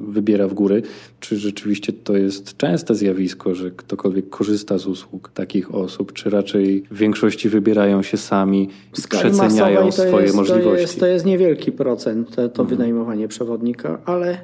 wybiera 0.08 0.48
w 0.48 0.54
góry. 0.54 0.82
Czy 1.20 1.38
rzeczywiście 1.38 1.94
to 1.94 2.18
jest 2.18 2.58
częste 2.58 2.96
zjawisko, 2.96 3.56
że 3.56 3.72
ktokolwiek 3.72 4.30
korzysta 4.30 4.78
z 4.78 4.88
usług 4.88 5.32
takich 5.34 5.76
osób, 5.76 6.14
czy 6.14 6.30
raczej 6.30 6.84
w 6.92 6.98
większości 6.98 7.50
wybierają 7.50 8.02
się 8.02 8.18
sami, 8.18 8.70
przeceniają 9.10 9.92
swoje 9.92 10.24
jest, 10.24 10.36
możliwości? 10.36 10.70
To 10.70 10.76
jest, 10.76 11.00
to 11.00 11.06
jest 11.06 11.26
niewielki 11.26 11.72
procent, 11.72 12.30
to, 12.30 12.36
to 12.36 12.62
mhm. 12.62 12.68
wynajmowanie 12.68 13.28
przewodnika, 13.28 14.02
ale, 14.06 14.38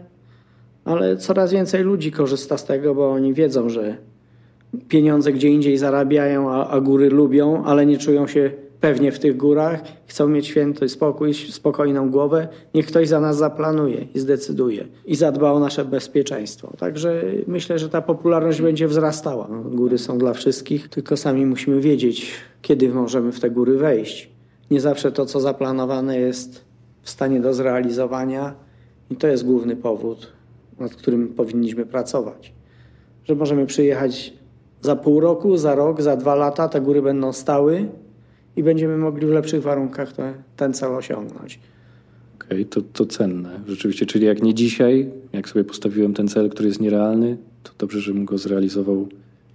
ale 0.86 1.18
coraz 1.18 1.52
więcej 1.52 1.84
ludzi 1.84 2.12
korzysta 2.12 2.58
z 2.58 2.66
tego, 2.66 2.96
bo 2.96 3.12
oni 3.12 3.34
wiedzą, 3.34 3.70
że 3.70 3.98
pieniądze 4.88 5.34
gdzie 5.34 5.50
indziej 5.50 5.78
zarabiają, 5.78 6.52
a, 6.52 6.68
a 6.68 6.82
góry 6.82 7.10
lubią, 7.10 7.64
ale 7.64 7.86
nie 7.86 7.98
czują 7.98 8.28
się 8.28 8.52
pewnie 8.86 9.12
w 9.12 9.20
tych 9.20 9.38
górach, 9.38 9.84
chcą 10.08 10.28
mieć 10.28 10.48
święty 10.48 10.90
spokój, 10.90 11.34
spokojną 11.34 12.10
głowę, 12.10 12.48
niech 12.74 12.86
ktoś 12.88 13.08
za 13.08 13.20
nas 13.20 13.38
zaplanuje 13.38 14.08
i 14.16 14.20
zdecyduje 14.20 14.88
i 15.06 15.16
zadba 15.16 15.52
o 15.52 15.60
nasze 15.60 15.86
bezpieczeństwo. 15.86 16.74
Także 16.78 17.24
myślę, 17.48 17.80
że 17.80 17.90
ta 17.90 18.02
popularność 18.02 18.62
będzie 18.62 18.88
wzrastała. 18.88 19.48
No, 19.52 19.62
góry 19.64 19.98
są 19.98 20.18
dla 20.18 20.34
wszystkich, 20.34 20.90
tylko 20.90 21.18
sami 21.18 21.46
musimy 21.46 21.82
wiedzieć, 21.82 22.32
kiedy 22.62 22.90
możemy 22.90 23.32
w 23.32 23.40
te 23.40 23.50
góry 23.50 23.78
wejść. 23.78 24.30
Nie 24.72 24.82
zawsze 24.82 25.12
to, 25.12 25.26
co 25.26 25.40
zaplanowane 25.40 26.20
jest 26.20 26.66
w 27.02 27.10
stanie 27.10 27.40
do 27.40 27.54
zrealizowania 27.54 28.54
i 29.10 29.16
to 29.16 29.28
jest 29.28 29.46
główny 29.46 29.76
powód, 29.76 30.32
nad 30.80 30.96
którym 30.96 31.28
powinniśmy 31.28 31.86
pracować. 31.86 32.54
Że 33.24 33.36
możemy 33.36 33.66
przyjechać 33.66 34.34
za 34.82 34.96
pół 34.96 35.20
roku, 35.20 35.58
za 35.58 35.76
rok, 35.76 36.02
za 36.02 36.16
dwa 36.16 36.36
lata 36.36 36.70
te 36.70 36.82
góry 36.82 37.02
będą 37.02 37.34
stały 37.34 37.88
i 38.56 38.64
będziemy 38.64 38.98
mogli 38.98 39.28
w 39.28 39.30
lepszych 39.30 39.62
warunkach 39.62 40.14
te, 40.14 40.34
ten 40.58 40.74
cel 40.74 40.96
osiągnąć. 40.96 41.60
Okej, 42.36 42.62
okay, 42.62 42.66
to, 42.66 42.82
to 42.94 43.06
cenne. 43.06 43.60
Rzeczywiście, 43.68 44.06
czyli 44.06 44.26
jak 44.26 44.44
nie 44.44 44.54
dzisiaj, 44.54 45.10
jak 45.34 45.50
sobie 45.50 45.64
postawiłem 45.64 46.14
ten 46.14 46.28
cel, 46.28 46.50
który 46.50 46.68
jest 46.68 46.82
nierealny, 46.82 47.38
to 47.64 47.72
dobrze, 47.78 48.00
żebym 48.00 48.26
go 48.26 48.38
zrealizował 48.38 49.08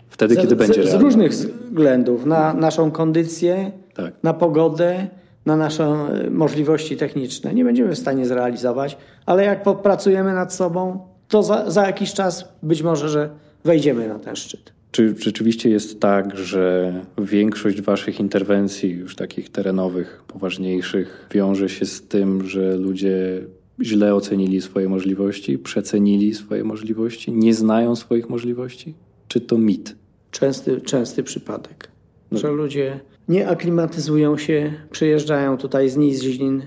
wtedy, 0.08 0.34
z, 0.34 0.38
kiedy 0.38 0.56
będzie 0.56 0.74
z, 0.74 0.76
realny. 0.76 1.00
Z 1.00 1.02
różnych 1.02 1.32
względów. 1.32 2.26
Na 2.26 2.54
naszą 2.54 2.90
kondycję, 2.90 3.72
tak. 3.94 4.14
na 4.22 4.34
pogodę, 4.34 5.08
na 5.46 5.56
nasze 5.56 5.84
e, 5.84 6.30
możliwości 6.30 6.96
techniczne. 6.96 7.54
Nie 7.54 7.64
będziemy 7.64 7.94
w 7.94 7.98
stanie 7.98 8.26
zrealizować, 8.26 8.96
ale 9.26 9.44
jak 9.44 9.62
popracujemy 9.62 10.34
nad 10.34 10.54
sobą, 10.54 11.00
to 11.28 11.42
za, 11.42 11.70
za 11.70 11.86
jakiś 11.86 12.12
czas 12.12 12.48
być 12.62 12.82
może, 12.82 13.08
że 13.08 13.30
wejdziemy 13.64 14.08
na 14.08 14.18
ten 14.18 14.36
szczyt. 14.36 14.72
Czy 14.90 15.14
rzeczywiście 15.18 15.70
jest 15.70 16.00
tak, 16.00 16.36
że 16.36 16.94
większość 17.18 17.82
Waszych 17.82 18.20
interwencji, 18.20 18.90
już 18.90 19.16
takich 19.16 19.48
terenowych, 19.48 20.22
poważniejszych, 20.26 21.28
wiąże 21.30 21.68
się 21.68 21.86
z 21.86 22.02
tym, 22.02 22.46
że 22.46 22.76
ludzie 22.76 23.42
źle 23.82 24.14
ocenili 24.14 24.60
swoje 24.60 24.88
możliwości, 24.88 25.58
przecenili 25.58 26.34
swoje 26.34 26.64
możliwości, 26.64 27.32
nie 27.32 27.54
znają 27.54 27.96
swoich 27.96 28.28
możliwości? 28.28 28.94
Czy 29.28 29.40
to 29.40 29.58
mit? 29.58 29.96
Częsty, 30.30 30.80
częsty 30.80 31.22
przypadek, 31.22 31.88
no. 32.30 32.38
że 32.38 32.50
ludzie 32.50 33.00
nie 33.28 33.48
aklimatyzują 33.48 34.38
się, 34.38 34.72
przyjeżdżają 34.90 35.58
tutaj 35.58 35.88
z 35.88 35.96
nizin, 35.96 36.62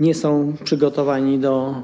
nie 0.00 0.14
są 0.14 0.56
przygotowani 0.64 1.38
do 1.38 1.74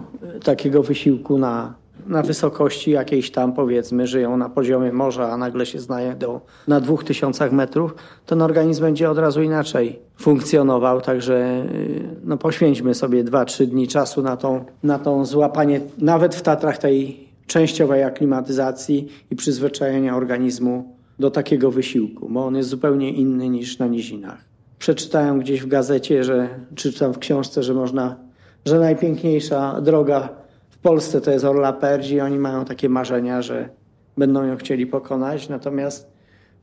takiego 0.44 0.82
wysiłku 0.82 1.38
na 1.38 1.74
na 2.08 2.22
wysokości 2.22 2.90
jakiejś 2.90 3.30
tam 3.30 3.52
powiedzmy 3.52 4.06
żyją 4.06 4.36
na 4.36 4.48
poziomie 4.48 4.92
morza, 4.92 5.32
a 5.32 5.36
nagle 5.36 5.66
się 5.66 5.78
znajdą 5.80 6.40
na 6.68 6.80
dwóch 6.80 7.04
tysiącach 7.04 7.52
metrów, 7.52 7.94
ten 8.26 8.42
organizm 8.42 8.82
będzie 8.82 9.10
od 9.10 9.18
razu 9.18 9.42
inaczej 9.42 9.98
funkcjonował. 10.16 11.00
Także 11.00 11.64
y, 11.74 12.16
no, 12.24 12.36
poświęćmy 12.36 12.94
sobie 12.94 13.24
dwa, 13.24 13.44
trzy 13.44 13.66
dni 13.66 13.88
czasu 13.88 14.22
na 14.22 14.36
tą, 14.36 14.64
na 14.82 14.98
tą 14.98 15.24
złapanie, 15.24 15.80
nawet 15.98 16.34
w 16.34 16.42
Tatrach 16.42 16.78
tej 16.78 17.28
częściowej 17.46 18.02
aklimatyzacji 18.02 19.08
i 19.30 19.36
przyzwyczajenia 19.36 20.16
organizmu 20.16 20.96
do 21.18 21.30
takiego 21.30 21.70
wysiłku, 21.70 22.28
bo 22.30 22.46
on 22.46 22.56
jest 22.56 22.68
zupełnie 22.68 23.12
inny 23.12 23.48
niż 23.48 23.78
na 23.78 23.86
nizinach. 23.86 24.38
Przeczytałem 24.78 25.40
gdzieś 25.40 25.60
w 25.62 25.66
gazecie, 25.66 26.24
że 26.24 26.48
czytam 26.74 27.12
w 27.12 27.18
książce, 27.18 27.62
że 27.62 27.74
można, 27.74 28.16
że 28.64 28.78
najpiękniejsza 28.78 29.80
droga 29.80 30.37
w 30.78 30.80
Polsce 30.80 31.20
to 31.20 31.30
jest 31.30 31.44
Orla 31.44 31.72
Perdzi, 31.72 32.20
oni 32.20 32.38
mają 32.38 32.64
takie 32.64 32.88
marzenia, 32.88 33.42
że 33.42 33.68
będą 34.16 34.44
ją 34.44 34.56
chcieli 34.56 34.86
pokonać, 34.86 35.48
natomiast 35.48 36.10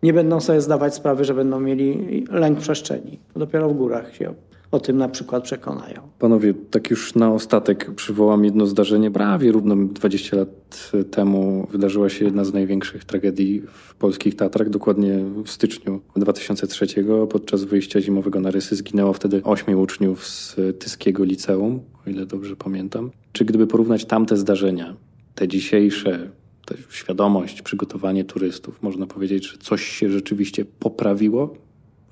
nie 0.03 0.13
będą 0.13 0.39
sobie 0.39 0.61
zdawać 0.61 0.95
sprawy, 0.95 1.25
że 1.25 1.33
będą 1.33 1.59
mieli 1.59 2.23
lęk 2.31 2.59
przestrzeni. 2.59 3.19
Dopiero 3.35 3.69
w 3.69 3.73
górach 3.73 4.15
się 4.15 4.33
o 4.71 4.79
tym 4.79 4.97
na 4.97 5.09
przykład 5.09 5.43
przekonają. 5.43 6.01
Panowie, 6.19 6.53
tak 6.71 6.89
już 6.89 7.15
na 7.15 7.31
ostatek 7.31 7.91
przywołam 7.95 8.45
jedno 8.45 8.65
zdarzenie. 8.65 9.11
Prawie 9.11 9.51
równo 9.51 9.75
20 9.75 10.37
lat 10.37 10.91
temu 11.11 11.67
wydarzyła 11.71 12.09
się 12.09 12.25
jedna 12.25 12.43
z 12.43 12.53
największych 12.53 13.05
tragedii 13.05 13.61
w 13.67 13.95
polskich 13.95 14.35
Tatrach. 14.35 14.69
Dokładnie 14.69 15.19
w 15.43 15.49
styczniu 15.49 15.94
2003 16.19 16.87
podczas 17.29 17.63
wyjścia 17.63 18.01
zimowego 18.01 18.39
na 18.39 18.51
Rysy 18.51 18.75
zginęło 18.75 19.13
wtedy 19.13 19.43
ośmiu 19.43 19.81
uczniów 19.81 20.27
z 20.27 20.55
Tyskiego 20.79 21.23
Liceum, 21.23 21.79
o 22.07 22.09
ile 22.09 22.25
dobrze 22.25 22.55
pamiętam. 22.55 23.11
Czy 23.31 23.45
gdyby 23.45 23.67
porównać 23.67 24.05
tamte 24.05 24.37
zdarzenia, 24.37 24.95
te 25.35 25.47
dzisiejsze, 25.47 26.29
tę 26.65 26.75
świadomość, 26.89 27.61
przygotowanie 27.61 28.23
turystów, 28.23 28.81
można 28.81 29.07
powiedzieć, 29.07 29.51
że 29.51 29.57
coś 29.57 29.85
się 29.85 30.09
rzeczywiście 30.09 30.65
poprawiło 30.65 31.65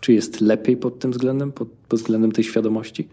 czy 0.03 0.13
jest 0.13 0.41
lepiej 0.41 0.77
pod 0.77 0.99
tym 0.99 1.11
względem, 1.11 1.51
pod, 1.51 1.67
pod 1.89 1.99
względem 1.99 2.31
tej 2.31 2.43
świadomości? 2.43 3.07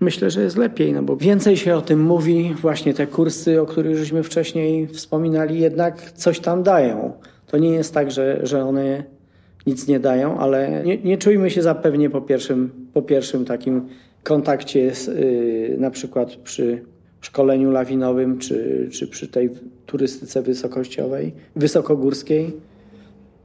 Myślę, 0.00 0.30
że 0.30 0.42
jest 0.42 0.56
lepiej, 0.56 0.92
no 0.92 1.02
bo 1.02 1.16
więcej 1.16 1.56
się 1.56 1.76
o 1.76 1.80
tym 1.80 2.02
mówi. 2.02 2.54
Właśnie 2.60 2.94
te 2.94 3.06
kursy, 3.06 3.60
o 3.60 3.66
których 3.66 3.96
żeśmy 3.96 4.22
wcześniej 4.22 4.86
wspominali, 4.86 5.60
jednak 5.60 6.12
coś 6.12 6.40
tam 6.40 6.62
dają. 6.62 7.12
To 7.46 7.58
nie 7.58 7.70
jest 7.70 7.94
tak, 7.94 8.10
że, 8.10 8.40
że 8.42 8.64
one 8.64 9.04
nic 9.66 9.88
nie 9.88 10.00
dają, 10.00 10.38
ale 10.38 10.82
nie, 10.84 10.98
nie 10.98 11.18
czujmy 11.18 11.50
się 11.50 11.62
zapewnie 11.62 12.10
po 12.10 12.20
pierwszym, 12.20 12.70
po 12.94 13.02
pierwszym 13.02 13.44
takim 13.44 13.82
kontakcie 14.22 14.94
z, 14.94 15.06
yy, 15.06 15.76
na 15.78 15.90
przykład 15.90 16.36
przy 16.36 16.82
szkoleniu 17.20 17.70
lawinowym, 17.70 18.38
czy, 18.38 18.88
czy 18.92 19.06
przy 19.06 19.28
tej 19.28 19.50
turystyce 19.86 20.42
wysokościowej, 20.42 21.32
wysokogórskiej. 21.56 22.52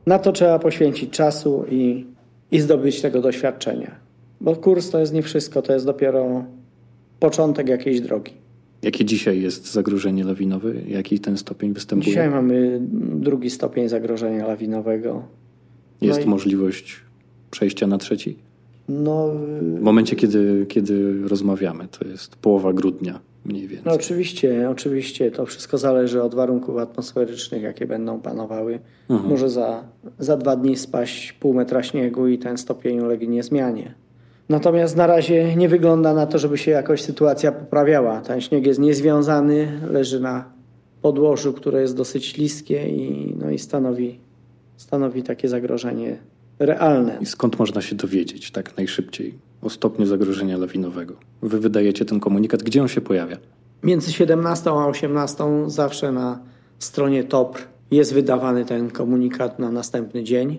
Na 0.06 0.20
to 0.20 0.32
trzeba 0.32 0.60
poświęcić 0.60 1.10
czasu 1.10 1.66
i 1.70 2.06
i 2.52 2.60
zdobyć 2.60 3.02
tego 3.02 3.22
doświadczenia. 3.22 3.96
Bo 4.42 4.56
kurs 4.56 4.90
to 4.90 5.00
jest 5.00 5.14
nie 5.14 5.22
wszystko, 5.22 5.62
to 5.62 5.74
jest 5.74 5.86
dopiero 5.86 6.46
początek 7.20 7.70
jakiejś 7.70 8.02
drogi. 8.02 8.32
Jakie 8.82 9.06
dzisiaj 9.06 9.42
jest 9.42 9.72
zagrożenie 9.72 10.24
lawinowe? 10.24 10.74
Jaki 10.88 11.20
ten 11.20 11.38
stopień 11.38 11.74
występuje? 11.74 12.10
Dzisiaj 12.10 12.30
mamy 12.30 12.80
drugi 13.16 13.50
stopień 13.50 13.90
zagrożenia 13.90 14.48
lawinowego. 14.48 15.24
Jest 16.02 16.20
no 16.20 16.26
możliwość 16.26 17.02
przejścia 17.52 17.88
na 17.88 17.98
trzeci? 17.98 18.38
No, 18.90 19.30
W 19.78 19.82
momencie, 19.82 20.16
kiedy, 20.16 20.66
kiedy 20.70 21.28
rozmawiamy, 21.28 21.88
to 21.88 22.08
jest 22.08 22.36
połowa 22.36 22.74
grudnia 22.74 23.20
mniej 23.46 23.68
więcej. 23.68 23.86
no 23.86 23.94
oczywiście, 23.94 24.70
oczywiście 24.70 25.32
to 25.32 25.46
wszystko 25.46 25.78
zależy 25.78 26.24
od 26.24 26.36
warunków 26.36 26.78
atmosferycznych, 26.78 27.62
jakie 27.62 27.88
będą 27.88 28.20
panowały. 28.20 28.80
Może 29.10 29.50
za, 29.50 29.84
za 30.20 30.38
dwa 30.38 30.56
dni 30.56 30.78
spaść 30.78 31.34
pół 31.34 31.54
metra 31.54 31.84
śniegu 31.84 32.28
i 32.28 32.38
ten 32.38 32.58
stopień 32.58 33.00
ulegnie 33.00 33.28
niezmianie. 33.28 33.94
Natomiast 34.50 34.96
na 34.96 35.08
razie 35.08 35.56
nie 35.56 35.70
wygląda 35.70 36.14
na 36.14 36.26
to, 36.26 36.40
żeby 36.40 36.58
się 36.58 36.72
jakoś 36.72 37.02
sytuacja 37.02 37.52
poprawiała. 37.52 38.22
Ten 38.22 38.42
śnieg 38.42 38.66
jest 38.68 38.80
niezwiązany, 38.80 39.80
leży 39.92 40.20
na 40.20 40.46
podłożu, 41.02 41.54
które 41.54 41.82
jest 41.82 41.96
dosyć 41.96 42.26
śliskie 42.26 42.90
i, 42.90 43.36
no 43.40 43.50
i 43.50 43.60
stanowi, 43.60 44.20
stanowi 44.82 45.24
takie 45.24 45.48
zagrożenie 45.50 46.18
realne. 46.60 47.18
I 47.22 47.26
skąd 47.26 47.60
można 47.60 47.82
się 47.82 47.96
dowiedzieć 47.96 48.52
tak 48.52 48.78
najszybciej 48.78 49.34
o 49.62 49.70
stopniu 49.70 50.06
zagrożenia 50.06 50.58
lawinowego? 50.58 51.14
Wy 51.42 51.60
wydajecie 51.60 52.06
ten 52.06 52.20
komunikat, 52.20 52.64
gdzie 52.64 52.82
on 52.82 52.88
się 52.88 53.02
pojawia? 53.02 53.38
Między 53.84 54.12
17 54.14 54.70
a 54.70 54.86
18 54.88 55.44
zawsze 55.68 56.12
na 56.12 56.40
stronie 56.80 57.24
TOPR 57.24 57.60
jest 57.92 58.14
wydawany 58.14 58.66
ten 58.66 58.90
komunikat 58.92 59.60
na 59.60 59.72
następny 59.72 60.24
dzień. 60.24 60.58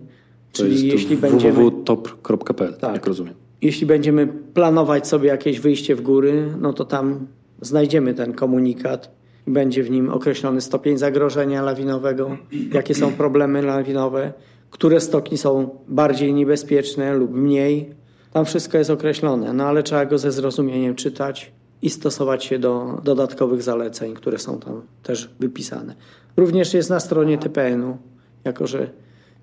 To 0.53 0.59
Czyli 0.59 0.73
jest 0.73 0.85
jeśli 0.85 1.17
będziemy, 1.17 1.53
www.top.pl, 1.53 2.75
Tak. 2.81 2.95
jak 2.95 3.07
rozumiem. 3.07 3.35
jeśli 3.63 3.87
będziemy 3.87 4.27
planować 4.27 5.09
sobie 5.09 5.29
jakieś 5.29 5.61
wyjście 5.61 5.97
w 5.97 6.01
góry, 6.01 6.55
no 6.61 6.73
to 6.73 6.85
tam 6.85 7.27
znajdziemy 7.61 8.15
ten 8.15 8.33
komunikat 8.33 9.11
będzie 9.47 9.83
w 9.83 9.91
nim 9.91 10.11
określony 10.11 10.61
stopień 10.61 10.99
zagrożenia 10.99 11.63
lawinowego, 11.63 12.37
jakie 12.73 12.95
są 12.95 13.13
problemy 13.13 13.63
lawinowe, 13.63 14.33
które 14.71 15.01
stoki 15.01 15.39
są 15.39 15.79
bardziej 15.89 16.35
niebezpieczne 16.35 17.15
lub 17.15 17.33
mniej. 17.33 17.95
Tam 18.33 18.45
wszystko 18.45 18.79
jest 18.79 18.91
określone, 18.91 19.53
no 19.53 19.65
ale 19.65 19.83
trzeba 19.83 20.07
go 20.07 20.19
ze 20.19 20.33
zrozumieniem 20.33 20.95
czytać 20.95 21.53
i 21.83 21.91
stosować 21.91 22.45
się 22.45 22.59
do 22.59 23.01
dodatkowych 23.05 23.63
zaleceń, 23.63 24.15
które 24.15 24.39
są 24.39 24.59
tam 24.59 24.83
też 25.03 25.31
wypisane. 25.41 25.95
Również 26.37 26.75
jest 26.75 26.91
na 26.91 27.01
stronie 27.01 27.39
TPN-u, 27.39 27.97
jako 28.45 28.67
że 28.67 28.91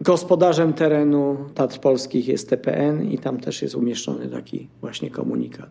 gospodarzem 0.01 0.73
terenu 0.73 1.37
Tatr 1.55 1.79
Polskich 1.79 2.27
jest 2.27 2.49
TPN 2.49 3.03
i 3.03 3.17
tam 3.17 3.39
też 3.39 3.61
jest 3.61 3.75
umieszczony 3.75 4.27
taki 4.27 4.67
właśnie 4.81 5.11
komunikat. 5.11 5.69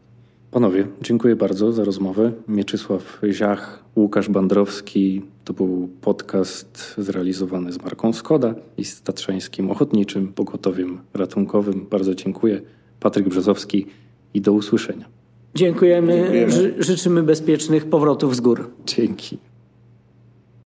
Panowie, 0.50 0.86
dziękuję 1.02 1.36
bardzo 1.36 1.72
za 1.72 1.84
rozmowę. 1.84 2.32
Mieczysław 2.48 3.20
Ziach, 3.32 3.84
Łukasz 3.96 4.28
Bandrowski. 4.28 5.22
To 5.44 5.52
był 5.52 5.88
podcast 6.00 6.94
zrealizowany 6.98 7.72
z 7.72 7.82
marką 7.82 8.12
Skoda 8.12 8.54
i 8.78 8.84
z 8.84 9.02
Tatrzańskim 9.02 9.70
Ochotniczym 9.70 10.28
Pogotowiem 10.32 10.98
Ratunkowym. 11.14 11.86
Bardzo 11.90 12.14
dziękuję. 12.14 12.60
Patryk 13.00 13.28
Brzezowski 13.28 13.86
i 14.34 14.40
do 14.40 14.52
usłyszenia. 14.52 15.04
Dziękujemy, 15.54 16.16
Dziękujemy. 16.16 16.52
Ży- 16.52 16.74
życzymy 16.78 17.22
bezpiecznych 17.22 17.86
powrotów 17.86 18.36
z 18.36 18.40
gór. 18.40 18.70
Dzięki. 18.86 19.38